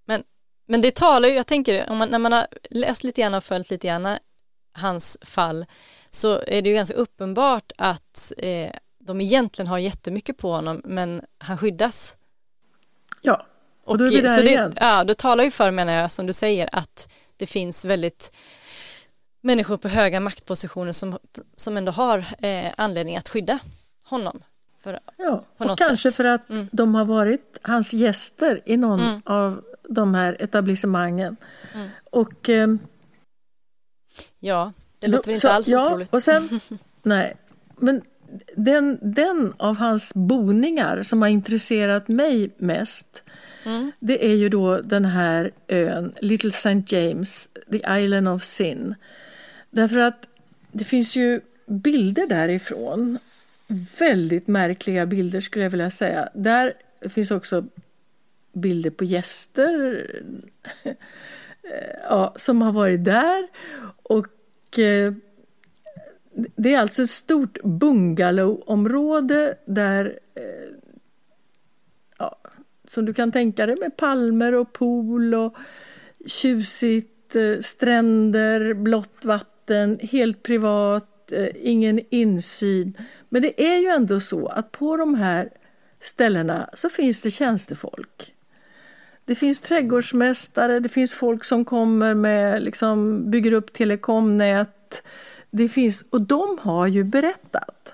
Men, 0.05 0.23
men 0.67 0.81
det 0.81 0.95
talar 0.95 1.29
ju, 1.29 1.35
jag 1.35 1.47
tänker, 1.47 1.91
om 1.91 1.99
man, 1.99 2.09
när 2.09 2.19
man 2.19 2.33
har 2.33 2.47
läst 2.71 3.05
lite 3.05 3.21
grann 3.21 3.35
och 3.35 3.45
följt 3.45 3.71
lite 3.71 3.87
grann 3.87 4.17
hans 4.73 5.19
fall 5.23 5.67
så 6.11 6.41
är 6.47 6.63
det 6.63 6.69
ju 6.69 6.75
ganska 6.75 6.95
uppenbart 6.95 7.73
att 7.79 8.33
eh, 8.39 8.71
de 8.99 9.21
egentligen 9.21 9.67
har 9.67 9.79
jättemycket 9.79 10.37
på 10.37 10.53
honom 10.53 10.83
men 10.85 11.23
han 11.39 11.59
skyddas. 11.59 12.17
Ja, 13.23 13.47
och 13.85 13.99
då 13.99 14.05
är 14.05 14.11
vi 14.11 14.21
där 14.21 14.37
så 14.37 14.41
det, 14.41 14.51
igen. 14.51 14.73
Ja, 14.81 15.05
det 15.05 15.15
talar 15.15 15.45
ju 15.45 15.51
för 15.51 15.71
menar 15.71 15.93
jag 15.93 16.13
som 16.13 16.27
du 16.27 16.33
säger 16.33 16.69
att 16.73 17.13
det 17.37 17.47
finns 17.47 17.85
väldigt 17.85 18.37
människor 19.47 19.77
på 19.77 19.89
höga 19.89 20.21
maktpositioner 20.21 20.93
som, 20.93 21.19
som 21.57 21.77
ändå 21.77 21.93
har 21.93 22.19
eh, 22.41 22.73
anledning 22.77 23.17
att 23.17 23.29
skydda 23.29 23.59
honom. 24.05 24.43
För, 24.83 24.99
Ja, 25.17 25.45
och 25.57 25.79
kanske 25.79 26.11
sätt. 26.11 26.17
för 26.17 26.25
att 26.25 26.51
Mm. 26.51 26.69
de 26.73 26.95
har 26.95 27.05
varit 27.05 27.59
hans 27.63 27.93
gäster 27.93 28.61
i 28.65 28.77
någon 28.77 29.01
Mm. 29.01 29.23
av 29.25 29.65
de 29.89 30.15
här 30.15 30.37
etablissemangen. 30.41 31.37
Mm. 31.75 31.89
Och, 32.11 32.49
ehm, 32.49 32.79
Ja, 34.41 34.73
det 34.99 35.07
då- 35.07 35.13
låter 35.13 35.27
väl 35.29 35.35
inte 35.35 35.41
så- 35.49 35.53
alls 35.53 35.69
ja, 35.69 35.87
otroligt. 35.87 36.15
Och 36.15 36.23
sen, 36.23 36.61
nej, 37.03 37.37
men 37.77 38.03
den, 38.57 38.99
den 39.03 39.55
av 39.57 39.77
hans 39.77 40.15
boningar 40.15 41.03
som 41.03 41.23
har 41.23 41.29
intresserat 41.29 42.09
mig 42.09 42.51
mest 42.59 43.23
Mm. 43.65 43.93
det 44.01 44.27
är 44.27 44.35
ju 44.35 44.49
då 44.49 44.81
den 44.81 45.05
här 45.05 45.51
ön, 45.69 46.15
Little 46.21 46.49
St. 46.49 46.83
James, 46.87 47.49
the 47.71 47.77
Island 48.03 48.29
of 48.29 48.45
Sin. 48.45 48.95
Därför 49.77 49.99
att 49.99 50.29
det 50.73 50.85
finns 50.85 51.17
ju 51.17 51.41
bilder 51.67 52.27
därifrån. 52.27 53.19
Väldigt 53.99 54.47
märkliga 54.47 55.07
bilder 55.07 55.41
skulle 55.41 55.65
jag 55.65 55.71
vilja 55.71 55.91
säga. 55.91 56.29
Där 56.35 56.75
finns 57.09 57.31
också 57.31 57.65
bilder 58.53 58.91
på 58.91 59.05
gäster 59.05 60.07
ja, 62.03 62.35
som 62.37 62.63
har 62.63 62.73
varit 62.73 63.05
där. 63.05 63.49
Och 64.03 64.79
eh, 64.79 65.13
det 66.33 66.75
är 66.75 66.81
alltså 66.81 67.03
ett 67.03 67.11
stort 67.11 67.59
bungalowområde 67.63 69.59
där 69.65 70.19
eh, 70.35 70.71
ja, 72.19 72.39
som 72.85 73.05
du 73.05 73.15
kan 73.15 73.33
tänka 73.33 73.67
dig 73.67 73.77
med 73.81 73.97
palmer 73.97 74.55
och 74.55 74.73
pool 74.73 75.35
och 75.35 75.57
tjusigt, 76.27 77.37
eh, 77.37 77.61
stränder, 77.61 78.75
blått 78.75 79.25
vatten, 79.25 79.56
helt 80.01 80.43
privat, 80.43 81.33
eh, 81.33 81.49
ingen 81.55 82.01
insyn. 82.11 82.99
Men 83.29 83.43
det 83.43 83.63
är 83.63 83.79
ju 83.79 83.87
ändå 83.87 84.21
så 84.21 84.47
att 84.47 84.73
på 84.73 84.97
de 84.97 85.15
här 85.15 85.51
ställena 86.01 86.71
så 86.75 86.89
finns 86.89 87.21
det 87.21 87.31
tjänstefolk. 87.31 88.35
Det 89.25 89.35
finns 89.35 89.61
trädgårdsmästare, 89.61 90.81
det 90.81 90.89
finns 90.89 91.15
folk 91.15 91.45
som 91.45 91.65
kommer 91.65 92.15
med, 92.15 92.63
liksom, 92.63 93.31
bygger 93.31 93.53
upp 93.53 93.73
telekomnät. 93.73 95.03
Det 95.51 95.69
finns, 95.69 96.05
och 96.11 96.21
de 96.21 96.59
har 96.61 96.87
ju 96.87 97.05
berättat. 97.05 97.93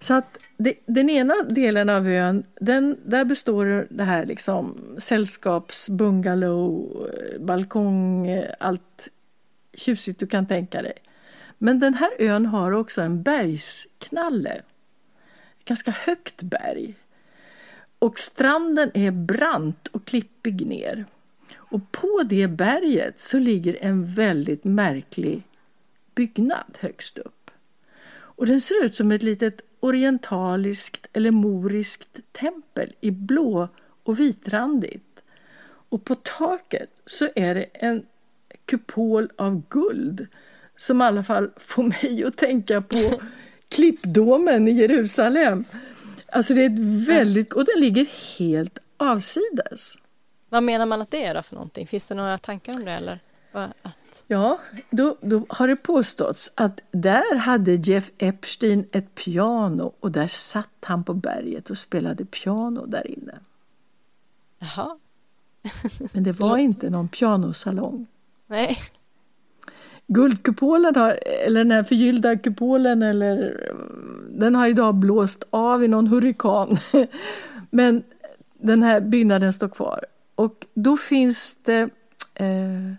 Så 0.00 0.14
att 0.14 0.38
det, 0.56 0.74
den 0.86 1.10
ena 1.10 1.34
delen 1.48 1.88
av 1.88 2.08
ön, 2.08 2.44
den, 2.60 2.96
där 3.04 3.24
består 3.24 3.86
det 3.90 4.04
här 4.04 4.26
liksom 4.26 4.78
sällskapsbungalow, 4.98 7.06
balkong, 7.40 8.28
allt 8.58 9.08
tjusigt 9.74 10.20
du 10.20 10.26
kan 10.26 10.46
tänka 10.46 10.82
dig. 10.82 10.94
Men 11.58 11.78
den 11.78 11.94
här 11.94 12.10
ön 12.18 12.46
har 12.46 12.72
också 12.72 13.02
en 13.02 13.22
bergsknalle. 13.22 14.62
Ett 15.58 15.64
ganska 15.64 15.90
högt 15.90 16.42
berg. 16.42 16.94
Och 17.98 18.18
stranden 18.18 18.90
är 18.94 19.10
brant 19.10 19.86
och 19.86 20.04
klippig 20.04 20.66
ner. 20.66 21.04
Och 21.56 21.92
på 21.92 22.22
det 22.22 22.48
berget 22.48 23.20
så 23.20 23.38
ligger 23.38 23.76
en 23.80 24.14
väldigt 24.14 24.64
märklig 24.64 25.42
byggnad 26.14 26.78
högst 26.80 27.18
upp. 27.18 27.50
Och 28.12 28.46
den 28.46 28.60
ser 28.60 28.84
ut 28.84 28.96
som 28.96 29.12
ett 29.12 29.22
litet 29.22 29.60
orientaliskt 29.80 31.06
eller 31.12 31.30
moriskt 31.30 32.20
tempel 32.32 32.94
i 33.00 33.10
blå 33.10 33.68
och 34.02 34.20
vitrandigt. 34.20 35.22
Och 35.62 36.04
på 36.04 36.14
taket 36.14 36.90
så 37.06 37.28
är 37.34 37.54
det 37.54 37.62
en 37.62 38.06
kupol 38.70 39.30
av 39.36 39.62
guld 39.68 40.26
som 40.76 41.02
i 41.02 41.04
alla 41.04 41.24
fall 41.24 41.50
får 41.56 41.82
mig 41.82 42.24
att 42.24 42.36
tänka 42.36 42.80
på 42.80 43.20
klippdomen 43.68 44.68
i 44.68 44.70
Jerusalem. 44.70 45.64
Alltså 46.32 46.54
det 46.54 46.64
är 46.64 46.66
ett 46.66 47.08
väldigt, 47.08 47.52
och 47.52 47.64
den 47.64 47.80
ligger 47.80 48.06
helt 48.38 48.78
avsides. 48.96 49.94
Vad 50.48 50.62
menar 50.62 50.86
man 50.86 51.02
att 51.02 51.10
det 51.10 51.24
är 51.24 51.34
då 51.34 51.42
för 51.42 51.54
någonting? 51.54 51.86
Finns 51.86 52.08
det 52.08 52.14
några 52.14 52.38
tankar 52.38 52.74
om 52.74 52.84
det 52.84 52.92
eller? 52.92 53.20
Att, 53.52 54.24
Ja, 54.26 54.60
då, 54.90 55.16
då 55.20 55.46
har 55.48 55.68
det 55.68 55.76
påståtts 55.76 56.52
att 56.54 56.80
där 56.90 57.36
hade 57.36 57.74
Jeff 57.74 58.10
Epstein 58.18 58.88
ett 58.92 59.14
piano 59.14 59.92
och 60.00 60.12
där 60.12 60.28
satt 60.28 60.84
han 60.84 61.04
på 61.04 61.14
berget 61.14 61.70
och 61.70 61.78
spelade 61.78 62.24
piano 62.24 62.86
där 62.86 63.06
inne. 63.06 63.38
jaha, 64.58 64.98
Men 66.12 66.24
det 66.24 66.32
var 66.40 66.56
inte 66.56 66.90
någon 66.90 67.08
pianosalong 67.08 68.06
nej, 68.50 68.78
Guldkupolen 70.06 70.96
har, 70.96 71.18
eller 71.46 71.60
den 71.60 71.70
här 71.70 71.82
förgyllda 71.82 72.36
kupolen, 72.36 73.02
eller, 73.02 73.60
den 74.30 74.54
har 74.54 74.68
idag 74.68 74.94
blåst 74.94 75.44
av 75.50 75.84
i 75.84 75.88
någon 75.88 76.06
hurrikan. 76.06 76.78
Men 77.70 78.02
den 78.58 78.82
här 78.82 79.00
byggnaden 79.00 79.52
står 79.52 79.68
kvar. 79.68 80.04
Och 80.34 80.66
då 80.74 80.96
finns 80.96 81.56
det 81.62 81.80
eh, 82.34 82.92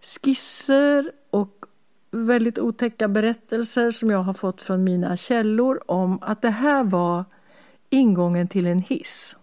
skisser 0.00 1.12
och 1.30 1.66
väldigt 2.10 2.58
otäcka 2.58 3.08
berättelser 3.08 3.90
som 3.90 4.10
jag 4.10 4.22
har 4.22 4.34
fått 4.34 4.62
från 4.62 4.84
mina 4.84 5.16
källor 5.16 5.80
om 5.86 6.18
att 6.22 6.42
det 6.42 6.50
här 6.50 6.84
var 6.84 7.24
ingången 7.90 8.48
till 8.48 8.66
en 8.66 8.78
hiss. 8.78 9.36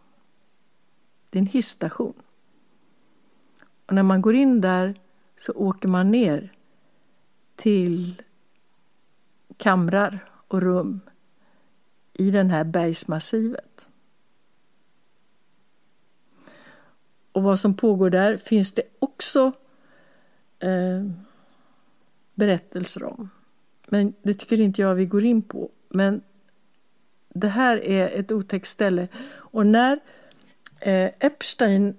Det 1.29 1.37
är 1.37 1.41
en 1.41 1.47
hissstation. 1.47 2.13
Och 3.85 3.93
när 3.93 4.03
man 4.03 4.21
går 4.21 4.35
in 4.35 4.61
där 4.61 4.95
så 5.37 5.53
åker 5.53 5.87
man 5.87 6.11
ner 6.11 6.53
till 7.55 8.21
kamrar 9.57 10.31
och 10.47 10.61
rum 10.61 10.99
i 12.13 12.31
den 12.31 12.49
här 12.49 12.63
bergsmassivet. 12.63 13.87
Och 17.31 17.43
vad 17.43 17.59
som 17.59 17.73
pågår 17.73 18.09
där 18.09 18.37
finns 18.37 18.71
det 18.71 18.83
också 18.99 19.51
eh, 20.59 21.05
berättelser 22.33 23.03
om. 23.03 23.29
Men 23.87 24.13
det 24.21 24.33
tycker 24.33 24.59
inte 24.59 24.81
jag 24.81 24.95
vi 24.95 25.05
går 25.05 25.25
in 25.25 25.41
på. 25.41 25.69
Men 25.89 26.21
det 27.29 27.47
här 27.47 27.77
är 27.85 28.19
ett 28.19 28.31
otäckt 28.31 28.67
ställe. 28.67 29.07
Och 29.27 29.67
när 29.67 29.99
eh, 30.79 31.11
Epstein 31.19 31.97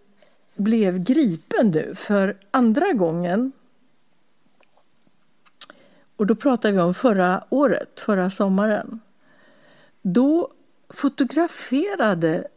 blev 0.59 0.99
gripen 0.99 1.71
nu 1.71 1.95
för 1.95 2.37
andra 2.51 2.93
gången 2.93 3.53
och 6.17 6.27
då 6.27 6.35
pratar 6.35 6.73
vi 6.73 6.79
om 6.81 6.95
förra 6.95 7.45
året, 7.51 8.01
förra 8.01 8.31
sommaren. 8.31 9.01
Då 10.03 10.53
fotograferade 10.89 12.49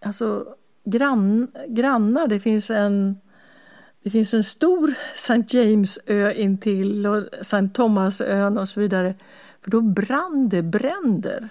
alltså 0.00 0.56
grann, 0.84 1.48
grannar, 1.68 2.26
det 2.26 2.40
finns 2.40 2.70
en 2.70 3.20
det 4.02 4.10
finns 4.10 4.34
en 4.34 4.44
stor 4.44 4.94
St. 5.14 5.44
James-ö 5.48 6.32
intill 6.32 7.06
och 7.06 7.34
St. 7.40 7.68
Thomas-ön 7.74 8.58
och 8.58 8.68
så 8.68 8.80
vidare. 8.80 9.14
För 9.60 9.70
då 9.70 9.80
brann 9.80 10.48
det 10.48 10.62
bränder 10.62 11.48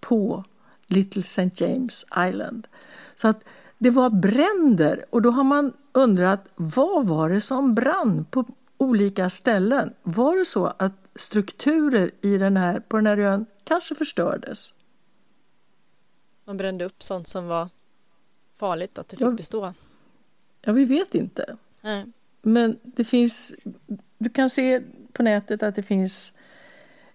på 0.00 0.44
Little 0.86 1.20
St. 1.20 1.50
James 1.54 2.06
Island. 2.28 2.68
Så 3.14 3.28
att 3.28 3.44
det 3.82 3.90
var 3.90 4.10
bränder 4.10 5.04
och 5.10 5.22
då 5.22 5.30
har 5.30 5.44
man 5.44 5.72
undrat 5.92 6.48
vad 6.56 7.06
var 7.06 7.30
det 7.30 7.40
som 7.40 7.74
brann 7.74 8.24
på 8.30 8.44
olika 8.76 9.30
ställen? 9.30 9.94
Var 10.02 10.36
det 10.36 10.44
så 10.44 10.66
att 10.66 10.92
strukturer 11.14 12.10
i 12.20 12.38
den 12.38 12.56
här, 12.56 12.80
på 12.80 12.96
den 12.96 13.06
här 13.06 13.18
ön 13.18 13.46
kanske 13.64 13.94
förstördes. 13.94 14.74
Man 16.44 16.56
brände 16.56 16.84
upp 16.84 17.02
sånt 17.02 17.28
som 17.28 17.46
var 17.46 17.68
farligt 18.56 18.98
att 18.98 19.08
det 19.08 19.16
fick 19.16 19.26
Ja. 19.26 19.30
bestå. 19.30 19.74
Ja, 20.62 20.72
vi 20.72 20.84
vet 20.84 21.14
inte. 21.14 21.56
Nej. 21.80 22.06
Men 22.42 22.78
det 22.82 23.04
finns, 23.04 23.54
du 24.18 24.30
kan 24.30 24.50
se 24.50 24.82
på 25.12 25.22
nätet 25.22 25.62
att 25.62 25.74
det 25.74 25.82
finns 25.82 26.32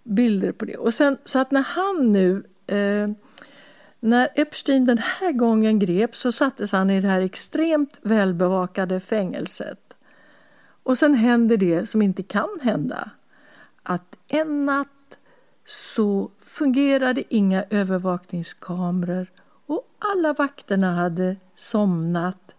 bilder 0.03 0.51
på 0.51 0.65
det. 0.65 0.77
Och 0.77 0.93
sen, 0.93 1.17
så 1.25 1.39
att 1.39 1.51
när 1.51 1.61
han 1.61 2.11
nu, 2.13 2.43
eh, 2.67 3.09
när 4.05 4.29
Epstein 4.35 4.85
den 4.85 4.97
här 4.97 5.31
gången 5.31 5.79
greps 5.79 6.19
så 6.19 6.31
sattes 6.31 6.71
han 6.71 6.89
i 6.89 7.01
det 7.01 7.07
här 7.07 7.21
extremt 7.21 7.99
välbevakade 8.01 8.99
fängelset. 8.99 9.95
Och 10.83 10.97
sen 10.97 11.13
händer 11.13 11.57
det 11.57 11.85
som 11.85 12.01
inte 12.01 12.23
kan 12.23 12.59
hända. 12.61 13.09
Att 13.83 14.17
en 14.27 14.65
natt 14.65 15.17
så 15.65 16.31
fungerade 16.39 17.23
inga 17.29 17.63
övervakningskameror 17.69 19.31
och 19.65 19.87
alla 19.99 20.33
vakterna 20.33 20.95
hade 20.95 21.35
somnat 21.55 22.55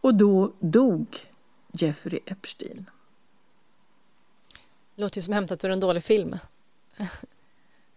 och 0.00 0.14
då 0.14 0.52
dog 0.60 1.06
Jeffrey 1.72 2.20
Epstein. 2.26 2.90
Låter 4.96 5.18
ju 5.18 5.22
som 5.22 5.32
hämtat 5.32 5.64
ur 5.64 5.70
en 5.70 5.80
dålig 5.80 6.04
film. 6.04 6.36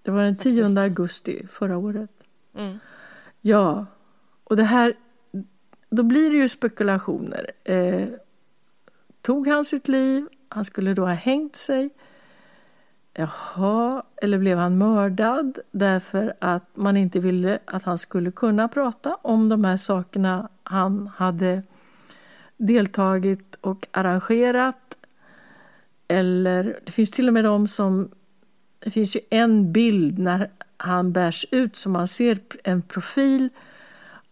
Det 0.01 0.11
var 0.11 0.23
den 0.23 0.37
10 0.37 0.63
Faktiskt. 0.63 0.77
augusti 0.77 1.47
förra 1.47 1.77
året. 1.77 2.20
Mm. 2.53 2.79
Ja, 3.41 3.85
och 4.43 4.55
det 4.55 4.63
här, 4.63 4.93
då 5.89 6.03
blir 6.03 6.31
det 6.31 6.37
ju 6.37 6.49
spekulationer. 6.49 7.51
Eh, 7.63 8.07
tog 9.21 9.47
han 9.47 9.65
sitt 9.65 9.87
liv? 9.87 10.27
Han 10.49 10.65
skulle 10.65 10.93
då 10.93 11.01
ha 11.01 11.13
hängt 11.13 11.55
sig. 11.55 11.89
Jaha, 13.13 14.03
eller 14.15 14.37
blev 14.37 14.57
han 14.57 14.77
mördad 14.77 15.59
därför 15.71 16.33
att 16.39 16.65
man 16.73 16.97
inte 16.97 17.19
ville 17.19 17.59
att 17.65 17.83
han 17.83 17.97
skulle 17.97 18.31
kunna 18.31 18.67
prata 18.67 19.15
om 19.21 19.49
de 19.49 19.65
här 19.65 19.77
sakerna 19.77 20.49
han 20.63 21.07
hade 21.07 21.63
deltagit 22.57 23.57
och 23.61 23.87
arrangerat. 23.91 24.97
Eller 26.07 26.79
det 26.85 26.91
finns 26.91 27.11
till 27.11 27.27
och 27.27 27.33
med 27.33 27.43
de 27.43 27.67
som... 27.67 28.11
Det 28.79 28.91
finns 28.91 29.15
ju 29.15 29.19
en 29.29 29.71
bild 29.71 30.19
när 30.19 30.49
han 30.81 31.11
bärs 31.11 31.45
ut 31.51 31.75
som 31.75 31.91
man 31.91 32.07
ser 32.07 32.39
en 32.63 32.81
profil 32.81 33.49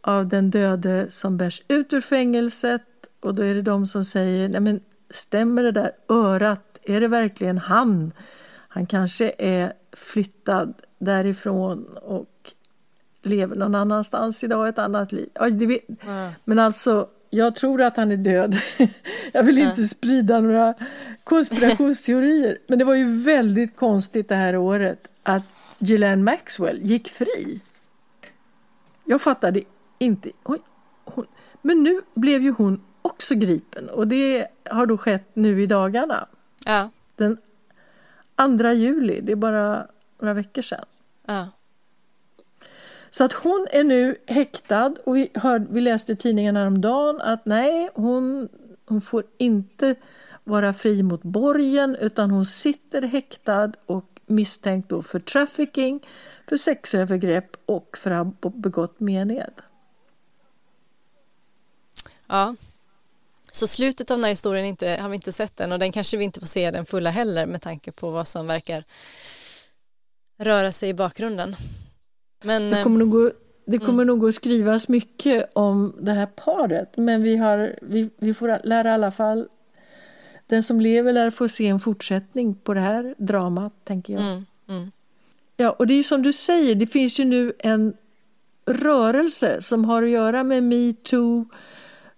av 0.02 0.28
den 0.28 0.50
döde 0.50 1.08
som 1.10 1.38
bärs 1.38 1.62
ut 1.68 1.94
ur 1.94 2.02
fängelset 2.02 2.82
och 3.20 3.36
då 3.36 3.44
är 3.44 3.56
det 3.56 3.62
de 3.62 3.88
som 3.88 4.06
säger 4.06 4.50
Nej, 4.50 4.62
men 4.62 4.80
stämmer 5.10 5.64
det 5.64 5.72
där 5.72 5.92
örat? 6.10 6.80
Är 6.84 7.02
det 7.02 7.08
verkligen 7.08 7.58
han? 7.58 8.12
Han 8.68 8.86
kanske 8.86 9.34
är 9.38 9.74
flyttad 9.94 10.74
därifrån 11.00 11.98
och 12.02 12.54
lever 13.22 13.56
någon 13.56 13.76
annanstans 13.76 14.44
idag, 14.44 14.68
ett 14.68 14.80
annat 14.80 15.12
liv. 15.12 15.30
Ja. 15.36 16.32
men 16.44 16.60
alltså, 16.60 17.08
jag 17.30 17.56
tror 17.56 17.82
att 17.82 17.98
han 17.98 18.12
är 18.12 18.18
död. 18.18 18.56
jag 19.34 19.44
vill 19.44 19.58
inte 19.58 19.84
sprida 19.84 20.40
några 20.40 20.74
konspirationsteorier. 21.24 22.58
Men 22.68 22.80
det 22.80 22.86
var 22.86 22.96
ju 22.96 23.24
väldigt 23.24 23.76
konstigt 23.76 24.30
det 24.30 24.36
här 24.36 24.58
året 24.58 25.08
att 25.24 25.44
Ghislaine 25.80 26.24
Maxwell 26.24 26.82
gick 26.82 27.10
fri. 27.10 27.62
Jag 29.06 29.22
fattade 29.22 29.62
inte. 29.98 30.32
Oj, 30.44 30.60
hon, 31.04 31.26
men 31.62 31.84
nu 31.84 32.02
blev 32.14 32.42
ju 32.42 32.52
hon 32.52 32.82
också 33.02 33.36
gripen 33.36 33.90
och 33.90 34.08
det 34.08 34.48
har 34.70 34.86
då 34.86 34.98
skett 34.98 35.30
nu 35.34 35.64
i 35.64 35.66
dagarna. 35.66 36.28
Ja. 36.66 36.90
Den 37.16 37.38
2 38.60 38.72
juli, 38.72 39.22
det 39.22 39.32
är 39.32 39.36
bara 39.36 39.88
några 40.20 40.34
veckor 40.34 40.62
sedan. 40.62 40.86
ja. 41.26 41.48
Så 43.12 43.24
att 43.24 43.34
hon 43.34 43.68
är 43.72 43.84
nu 43.84 44.16
häktad 44.28 44.94
och 45.06 45.18
vi, 45.18 45.30
hörde, 45.34 45.68
vi 45.70 45.82
läste 45.82 46.12
i 46.12 46.16
tidningen 46.16 46.56
häromdagen 46.56 47.22
att 47.22 47.46
nej, 47.46 47.90
hon, 47.94 48.50
hon 48.86 49.02
får 49.02 49.24
inte 49.38 49.96
vara 50.44 50.74
fri 50.74 51.04
mot 51.04 51.24
borgen 51.24 51.96
utan 51.96 52.32
hon 52.32 52.46
sitter 52.46 53.02
häktad 53.02 53.72
och 53.86 54.19
misstänkt 54.30 54.90
då 54.90 55.02
för 55.02 55.20
trafficking, 55.20 56.00
för 56.50 56.58
sexövergrepp 56.58 57.58
och 57.66 57.98
för 57.98 58.12
att 58.12 58.28
ha 58.44 58.50
begått 58.50 59.00
mened. 59.00 59.54
Ja. 62.28 62.56
Så 63.52 63.68
slutet 63.68 64.12
av 64.12 64.18
den 64.18 64.24
här 64.24 64.32
historien 64.32 64.66
inte, 64.66 64.98
har 65.02 65.10
vi 65.10 65.16
inte 65.16 65.32
sett 65.32 65.60
än 65.60 65.72
och 65.72 65.80
den 65.80 65.92
kanske 65.92 66.18
vi 66.18 66.24
inte 66.24 66.40
får 66.40 66.48
se 66.48 66.72
den 66.72 66.86
fulla 66.86 67.10
heller 67.10 67.46
med 67.46 67.62
tanke 67.62 67.92
på 67.92 68.10
vad 68.10 68.28
som 68.28 68.48
verkar 68.48 68.84
röra 70.38 70.72
sig 70.72 70.90
i 70.90 70.94
bakgrunden. 70.94 71.56
Men 72.42 72.70
Det 72.70 72.84
kommer, 72.84 73.00
nog, 73.00 73.12
gå- 73.12 73.32
det 73.66 73.80
kommer 73.80 74.06
nog 74.06 74.30
att 74.30 74.36
skrivas 74.36 74.88
mycket 74.90 75.50
om 75.54 75.96
det 76.00 76.12
här 76.12 76.26
paret 76.26 76.98
men 76.98 77.24
vi, 77.24 77.38
har, 77.38 77.80
vi, 77.82 78.10
vi 78.18 78.34
får 78.34 78.62
lära 78.64 78.90
i 78.90 78.92
alla 78.92 79.12
fall 79.12 79.48
den 80.50 80.64
som 80.64 80.82
lever 80.82 81.14
lär 81.14 81.30
få 81.30 81.48
se 81.48 81.68
en 81.68 81.80
fortsättning 81.80 82.56
på 82.56 82.74
det 82.74 82.80
här 82.80 83.16
dramat, 83.18 83.74
tänker 83.84 84.14
jag. 84.14 84.22
mm, 84.22 84.46
mm, 84.68 84.92
Ja, 85.58 85.72
och 85.72 85.88
det 85.88 85.94
är 85.94 85.96
ju 85.96 86.04
som 86.04 86.22
du 86.22 86.34
säger, 86.34 86.76
det 86.76 86.88
finns 86.88 87.20
ju 87.20 87.26
nu 87.26 87.54
en 87.60 87.94
rörelse 88.66 89.62
som 89.62 89.86
har 89.86 90.04
att 90.04 90.10
göra 90.10 90.44
med 90.44 90.64
metoo, 90.64 91.46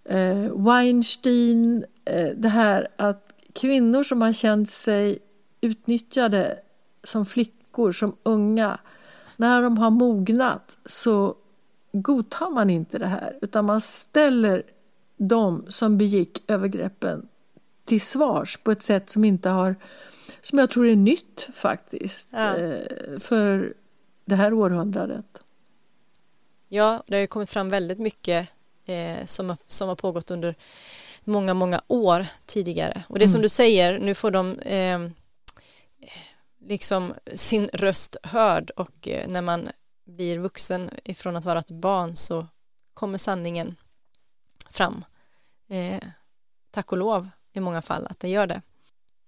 eh, 0.03 0.65
Weinstein, 0.65 1.85
eh, 2.05 2.29
det 2.35 2.49
här 2.49 2.87
att 2.95 3.33
kvinnor 3.53 4.03
som 4.03 4.21
har 4.21 4.33
känt 4.33 4.69
sig 4.69 5.19
utnyttjade 5.61 6.59
som 7.03 7.25
flickor, 7.25 7.91
som 7.91 8.15
unga, 8.23 8.79
när 9.37 9.61
de 9.61 9.77
har 9.77 9.89
mognat 9.89 10.77
så 10.85 11.35
godtar 11.91 12.49
man 12.49 12.69
inte 12.69 12.97
det 12.97 13.05
här 13.05 13.37
utan 13.41 13.65
man 13.65 13.81
ställer 13.81 14.63
de 15.17 15.65
som 15.67 15.97
begick 15.97 16.43
övergreppen 16.47 17.27
till 17.91 18.01
svars 18.01 18.57
på 18.57 18.71
ett 18.71 18.83
sätt 18.83 19.09
som 19.09 19.23
inte 19.23 19.49
har 19.49 19.75
som 20.41 20.59
jag 20.59 20.71
tror 20.71 20.87
är 20.87 20.95
nytt 20.95 21.47
faktiskt 21.53 22.29
Ja. 22.31 22.57
eh, 22.57 23.17
för 23.21 23.73
det 24.25 24.35
här 24.35 24.53
århundradet. 24.53 25.25
Ja, 26.67 27.03
det 27.07 27.15
har 27.15 27.21
ju 27.21 27.27
kommit 27.27 27.49
fram 27.49 27.69
väldigt 27.69 27.99
mycket 27.99 28.49
eh, 28.85 29.25
som, 29.25 29.57
som 29.67 29.87
har 29.89 29.95
pågått 29.95 30.31
under 30.31 30.55
många, 31.23 31.53
många 31.53 31.81
år 31.87 32.25
tidigare. 32.45 33.03
Och 33.07 33.19
det 33.19 33.25
är 33.25 33.27
som 33.27 33.41
du 33.41 33.49
säger, 33.49 33.99
nu 33.99 34.13
får 34.13 34.31
de 34.31 34.59
eh, 34.59 35.09
liksom 36.59 37.13
sin 37.33 37.69
röst 37.73 38.17
hörd 38.23 38.69
och 38.69 39.07
eh, 39.07 39.27
när 39.27 39.41
man 39.41 39.69
blir 40.03 40.37
vuxen 40.39 40.89
ifrån 41.03 41.35
att 41.35 41.45
vara 41.45 41.59
ett 41.59 41.71
barn 41.71 42.15
så 42.15 42.47
kommer 42.93 43.17
sanningen 43.17 43.75
fram. 44.69 45.05
Eh, 45.67 46.03
tack 46.71 46.91
och 46.91 46.97
lov 46.97 47.29
i 47.53 47.59
många 47.59 47.81
fall 47.81 48.07
att 48.09 48.19
det 48.19 48.29
gör 48.29 48.47
det. 48.47 48.61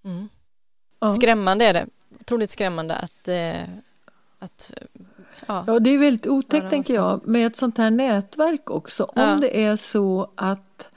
Mm. 0.03 0.29
Ja. 0.99 1.09
Skrämmande 1.09 1.65
är 1.65 1.73
det. 1.73 1.87
Otroligt 2.19 2.49
skrämmande 2.49 2.95
att, 2.95 3.27
eh, 3.27 3.63
att 4.39 4.73
ja, 5.47 5.63
Ja, 5.67 5.79
det 5.79 5.89
är 5.89 5.97
väldigt 5.97 6.27
otäckt 6.27 6.69
tänker 6.69 6.93
jag 6.93 7.27
med 7.27 7.47
ett 7.47 7.57
sånt 7.57 7.77
här 7.77 7.91
nätverk 7.91 8.69
också. 8.69 9.11
Ja. 9.15 9.33
Om 9.33 9.41
det 9.41 9.63
är 9.63 9.75
så 9.75 10.31
att 10.35 10.87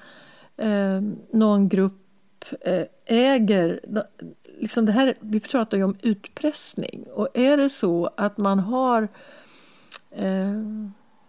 eh, 0.57 1.01
någon 1.31 1.69
grupp 1.69 2.45
eh, 2.61 2.85
äger, 3.05 3.81
liksom 4.59 4.87
det 4.87 4.93
här, 4.93 5.15
vi 5.21 5.41
pratar 5.41 5.77
ju 5.77 5.85
om 5.85 5.97
utpressning 6.03 7.05
och 7.15 7.29
är 7.35 7.57
det 7.57 7.71
så 7.71 8.11
att 8.17 8.39
man 8.39 8.59
har 8.59 9.09
eh, 10.11 10.53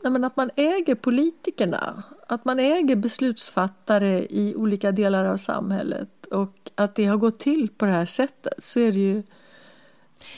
nej 0.04 0.12
men 0.12 0.24
att 0.24 0.36
man 0.36 0.50
äger 0.56 0.96
politikerna, 0.96 2.04
att 2.28 2.46
man 2.46 2.60
äger 2.60 2.96
beslutsfattare 2.96 4.26
i 4.30 4.54
olika 4.56 4.92
delar 4.92 5.26
av 5.26 5.38
samhället 5.38 6.26
och 6.32 6.72
att 6.76 6.96
det 6.96 7.06
har 7.06 7.18
gått 7.18 7.40
till 7.40 7.70
på 7.78 7.86
det 7.86 7.92
här 7.92 8.06
sättet 8.06 8.54
så 8.64 8.80
är 8.80 8.92
det 8.92 9.00
ju 9.00 9.24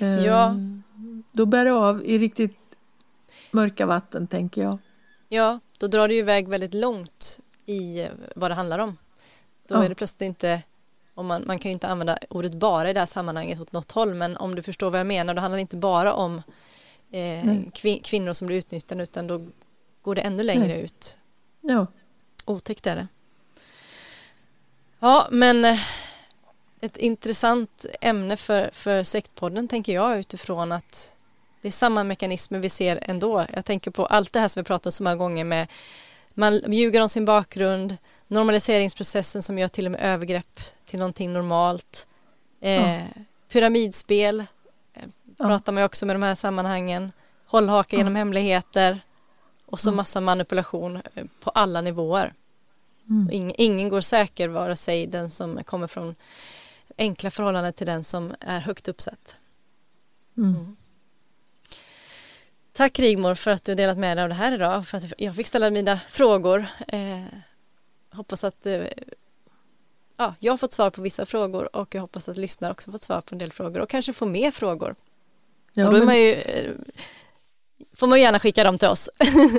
eh, 0.01 0.25
Ja. 0.25 0.55
då 1.31 1.45
bär 1.45 1.65
det 1.65 1.71
av 1.73 2.05
i 2.05 2.17
riktigt 2.17 2.57
mörka 3.51 3.85
vatten, 3.85 4.27
tänker 4.27 4.61
jag. 4.61 4.77
Ja, 5.29 5.59
då 5.79 5.87
drar 5.87 6.07
det 6.07 6.13
ju 6.13 6.19
iväg 6.19 6.47
väldigt 6.47 6.73
långt 6.73 7.39
i 7.65 8.01
eh, 8.01 8.07
vad 8.35 8.51
det 8.51 8.55
handlar 8.55 8.79
om. 8.79 8.97
Då 9.67 9.75
Ja. 9.75 9.83
är 9.83 9.89
det 9.89 9.95
plötsligt 9.95 10.21
inte, 10.21 10.61
om 11.13 11.27
man, 11.27 11.43
man 11.47 11.59
kan 11.59 11.69
ju 11.69 11.73
inte 11.73 11.87
använda 11.87 12.17
ordet 12.29 12.53
bara 12.53 12.89
i 12.89 12.93
det 12.93 12.99
här 12.99 13.05
sammanhanget 13.07 13.59
åt 13.59 13.71
något 13.71 13.91
håll, 13.91 14.13
men 14.13 14.37
om 14.37 14.55
du 14.55 14.61
förstår 14.61 14.91
vad 14.91 14.99
jag 14.99 15.07
menar, 15.07 15.33
då 15.33 15.41
handlar 15.41 15.57
det 15.57 15.61
inte 15.61 15.77
bara 15.77 16.13
om 16.13 16.41
eh, 17.11 17.43
kvin- 17.73 18.01
kvinnor 18.03 18.33
som 18.33 18.47
blir 18.47 18.57
utnyttjade, 18.57 19.03
utan 19.03 19.27
då 19.27 19.47
går 20.01 20.15
det 20.15 20.21
ännu 20.21 20.43
längre 20.43 20.67
Nej. 20.67 20.81
ut. 20.83 21.17
Ja, 21.61 21.87
Otäckt 22.49 22.87
är 22.87 22.95
det. 22.95 23.07
Ja, 24.99 25.27
men 25.31 25.65
eh, 25.65 25.79
ett 26.81 26.97
intressant 26.97 27.85
ämne 28.01 28.37
för, 28.37 28.69
för 28.73 29.03
sektpodden 29.03 29.67
tänker 29.67 29.93
jag 29.93 30.19
utifrån 30.19 30.71
att 30.71 31.11
det 31.61 31.67
är 31.67 31.71
samma 31.71 32.03
mekanismer 32.03 32.59
vi 32.59 32.69
ser 32.69 32.99
ändå. 33.01 33.45
Jag 33.53 33.65
tänker 33.65 33.91
på 33.91 34.05
allt 34.05 34.33
det 34.33 34.39
här 34.39 34.47
som 34.47 34.61
vi 34.61 34.65
pratat 34.67 34.85
om 34.85 34.91
så 34.91 35.03
många 35.03 35.15
gånger 35.15 35.43
med 35.43 35.67
man 36.33 36.73
ljuger 36.73 37.01
om 37.01 37.09
sin 37.09 37.25
bakgrund, 37.25 37.97
normaliseringsprocessen 38.27 39.43
som 39.43 39.59
gör 39.59 39.67
till 39.67 39.85
och 39.85 39.91
med 39.91 40.01
övergrepp 40.01 40.59
till 40.85 40.99
någonting 40.99 41.33
normalt. 41.33 42.07
Eh, 42.61 43.01
pyramidspel 43.51 44.39
eh, 44.93 45.03
pratar 45.37 45.71
man 45.71 45.83
också 45.83 46.05
med 46.05 46.15
de 46.15 46.23
här 46.23 46.35
sammanhangen. 46.35 47.11
Hållhaka 47.45 47.95
genom 47.95 48.15
hemligheter 48.15 48.99
och 49.69 49.79
så 49.79 49.91
massa 49.91 50.21
manipulation 50.21 51.01
eh, 51.15 51.25
på 51.39 51.49
alla 51.49 51.81
nivåer. 51.81 52.33
Mm. 53.09 53.29
Ingen, 53.31 53.55
ingen, 53.57 53.89
går 53.89 54.01
säker 54.01 54.47
vare 54.47 54.75
sig 54.75 55.07
den 55.07 55.29
som 55.29 55.63
kommer 55.63 55.87
från 55.87 56.15
enkla 56.97 57.31
förhållanden 57.31 57.73
till 57.73 57.87
den 57.87 58.03
som 58.03 58.33
är 58.39 58.59
högt 58.59 58.87
uppsatt. 58.87 59.39
Mm. 60.37 60.55
Mm. 60.55 60.75
Tack 62.73 62.99
Rigmor 62.99 63.35
för 63.35 63.51
att 63.51 63.63
du 63.63 63.75
delat 63.75 63.97
med 63.97 64.17
dig 64.17 64.23
av 64.23 64.29
det 64.29 64.35
här 64.35 64.51
idag, 64.51 64.87
för 64.87 64.97
att 64.97 65.13
jag 65.17 65.35
fick 65.35 65.47
ställa 65.47 65.69
mina 65.69 65.99
frågor. 66.09 66.65
Eh, 66.87 67.23
hoppas 68.11 68.43
att 68.43 68.65
eh, 68.65 68.83
ja, 70.17 70.35
jag 70.39 70.53
har 70.53 70.57
fått 70.57 70.71
svar 70.71 70.89
på 70.89 71.01
vissa 71.01 71.25
frågor 71.25 71.75
och 71.75 71.95
jag 71.95 72.01
hoppas 72.01 72.29
att 72.29 72.37
lyssnare 72.37 72.71
också 72.71 72.91
fått 72.91 73.01
svar 73.01 73.21
på 73.21 73.35
en 73.35 73.39
del 73.39 73.51
frågor 73.51 73.79
och 73.79 73.89
kanske 73.89 74.13
får 74.13 74.25
mer 74.25 74.51
frågor. 74.51 74.95
Ja, 75.73 75.85
och 75.85 75.91
då 75.91 75.97
är 75.97 76.05
man 76.05 76.19
ju, 76.19 76.33
eh, 76.33 76.71
får 77.95 78.07
man 78.07 78.21
gärna 78.21 78.39
skicka 78.39 78.63
dem 78.63 78.77
till 78.77 78.87
oss. 78.87 79.09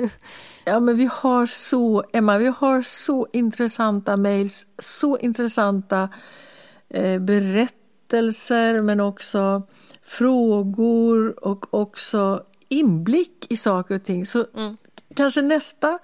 ja 0.65 0.79
men 0.79 0.97
vi 0.97 1.09
har 1.11 1.45
så, 1.45 2.03
Emma, 2.13 2.37
vi 2.37 2.53
har 2.57 2.81
så 2.81 3.27
intressanta 3.33 4.17
mejls, 4.17 4.67
så 4.79 5.17
intressanta 5.17 6.09
eh, 6.89 7.19
berättelser 7.19 8.81
men 8.81 8.99
också 8.99 9.61
frågor 10.03 11.45
och 11.45 11.73
också 11.73 12.43
inblick 12.69 13.45
i 13.49 13.57
saker 13.57 13.95
och 13.95 14.03
ting. 14.03 14.25
Så 14.25 14.45
mm. 14.55 14.77
kanske 15.15 15.41
nästa 15.41 15.99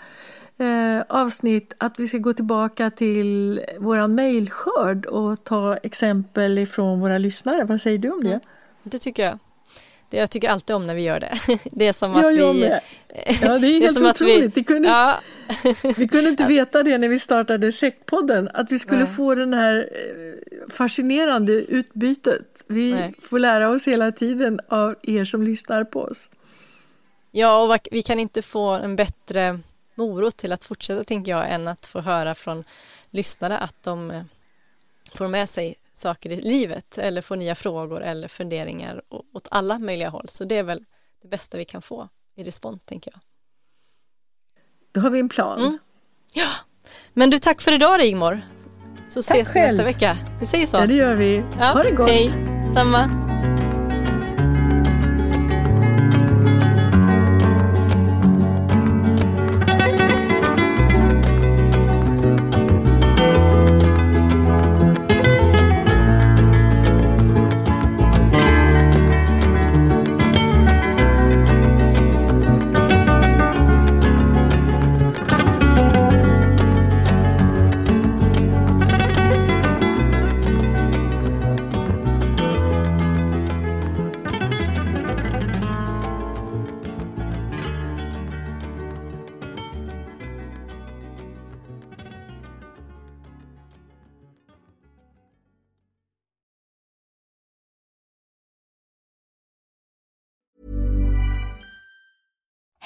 eh, 0.58 1.02
avsnitt 1.10 1.74
att 1.78 2.00
vi 2.00 2.08
ska 2.08 2.18
gå 2.18 2.34
tillbaka 2.34 2.92
till 2.92 3.62
våran 3.80 4.16
mejlskörd 4.16 5.06
och 5.06 5.44
ta 5.44 5.76
exempel 5.76 6.58
ifrån 6.58 7.00
våra 7.00 7.18
lyssnare. 7.18 7.64
Vad 7.64 7.82
säger 7.82 7.98
du 7.98 8.12
om 8.12 8.24
det? 8.24 8.30
Mm. 8.30 8.42
Det 8.84 9.00
tycker 9.00 9.24
jag. 9.24 9.40
Det, 10.10 10.18
jag 10.18 10.30
tycker 10.30 10.50
alltid 10.50 10.76
om 10.76 10.88
när 10.88 10.96
vi 10.96 11.02
gör 11.02 11.20
det. 11.20 11.40
Det 11.72 11.88
är 11.88 11.94
som 11.94 12.16
att 12.16 12.22
ja, 12.22 12.52
vi... 12.52 12.62
Ja, 13.42 13.60
det 13.60 13.68
är 13.68 13.82
helt 13.82 14.00
det 14.00 14.06
är 14.06 14.10
otroligt. 14.10 14.58
Vi, 14.58 14.64
kunde, 14.64 14.88
ja. 14.90 15.20
vi 15.98 16.08
kunde 16.08 16.30
inte 16.30 16.46
veta 16.46 16.84
det 16.84 16.98
när 16.98 17.08
vi 17.08 17.20
startade 17.20 17.72
Säckpodden, 17.72 18.50
att 18.54 18.72
vi 18.72 18.80
skulle 18.80 19.04
Nej. 19.04 19.14
få 19.14 19.36
den 19.36 19.54
här 19.54 19.90
eh, 19.92 20.74
fascinerande 20.74 21.54
utbytet. 21.54 22.64
Vi 22.68 22.94
Nej. 22.94 23.14
får 23.30 23.40
lära 23.40 23.70
oss 23.70 23.88
hela 23.88 24.12
tiden 24.12 24.60
av 24.68 24.96
er 25.02 25.26
som 25.26 25.44
lyssnar 25.44 25.84
på 25.84 26.02
oss. 26.02 26.30
Ja, 27.32 27.62
och 27.64 27.80
vi 27.92 28.04
kan 28.04 28.20
inte 28.20 28.42
få 28.42 28.70
en 28.70 28.96
bättre 28.96 29.60
morot 29.96 30.38
till 30.38 30.52
att 30.52 30.64
fortsätta, 30.64 31.04
tänker 31.04 31.32
jag, 31.32 31.52
än 31.52 31.68
att 31.68 31.86
få 31.86 32.02
höra 32.02 32.36
från 32.36 32.64
lyssnare 33.12 33.58
att 33.58 33.84
de 33.84 34.12
eh, 34.12 34.22
får 35.14 35.28
med 35.28 35.50
sig 35.50 35.76
saker 35.98 36.32
i 36.32 36.42
livet 36.42 36.98
eller 36.98 37.22
får 37.22 37.36
nya 37.36 37.56
frågor 37.56 38.02
eller 38.02 38.28
funderingar 38.28 39.02
åt 39.10 39.48
alla 39.52 39.80
möjliga 39.80 40.10
håll. 40.10 40.26
Så 40.30 40.44
det 40.44 40.58
är 40.58 40.64
väl 40.64 40.86
det 41.22 41.28
bästa 41.28 41.58
vi 41.58 41.66
kan 41.66 41.82
få 41.82 42.10
i 42.36 42.44
respons, 42.44 42.84
tänker 42.84 43.12
jag. 43.12 43.22
Då 44.92 45.02
har 45.02 45.10
vi 45.10 45.20
en 45.20 45.30
plan. 45.30 45.60
Mm. 45.60 45.78
Ja, 46.34 46.50
men 47.14 47.30
du 47.30 47.40
tack 47.40 47.62
för 47.62 47.72
idag 47.72 48.00
Rigmor. 48.00 48.42
Så 49.08 49.22
tack 49.22 49.38
ses 49.38 49.56
vi 49.56 49.60
nästa 49.60 49.84
vecka. 49.84 50.18
Vi 50.40 50.46
säger 50.46 50.68
så. 50.68 50.78
Ja, 50.78 50.88
det 50.88 50.96
gör 50.96 51.16
vi. 51.16 51.44
Ja, 51.60 51.66
ha 51.66 51.84
det 51.84 51.92
gott. 51.92 52.10
Hej, 52.10 52.32
samma. 52.76 53.27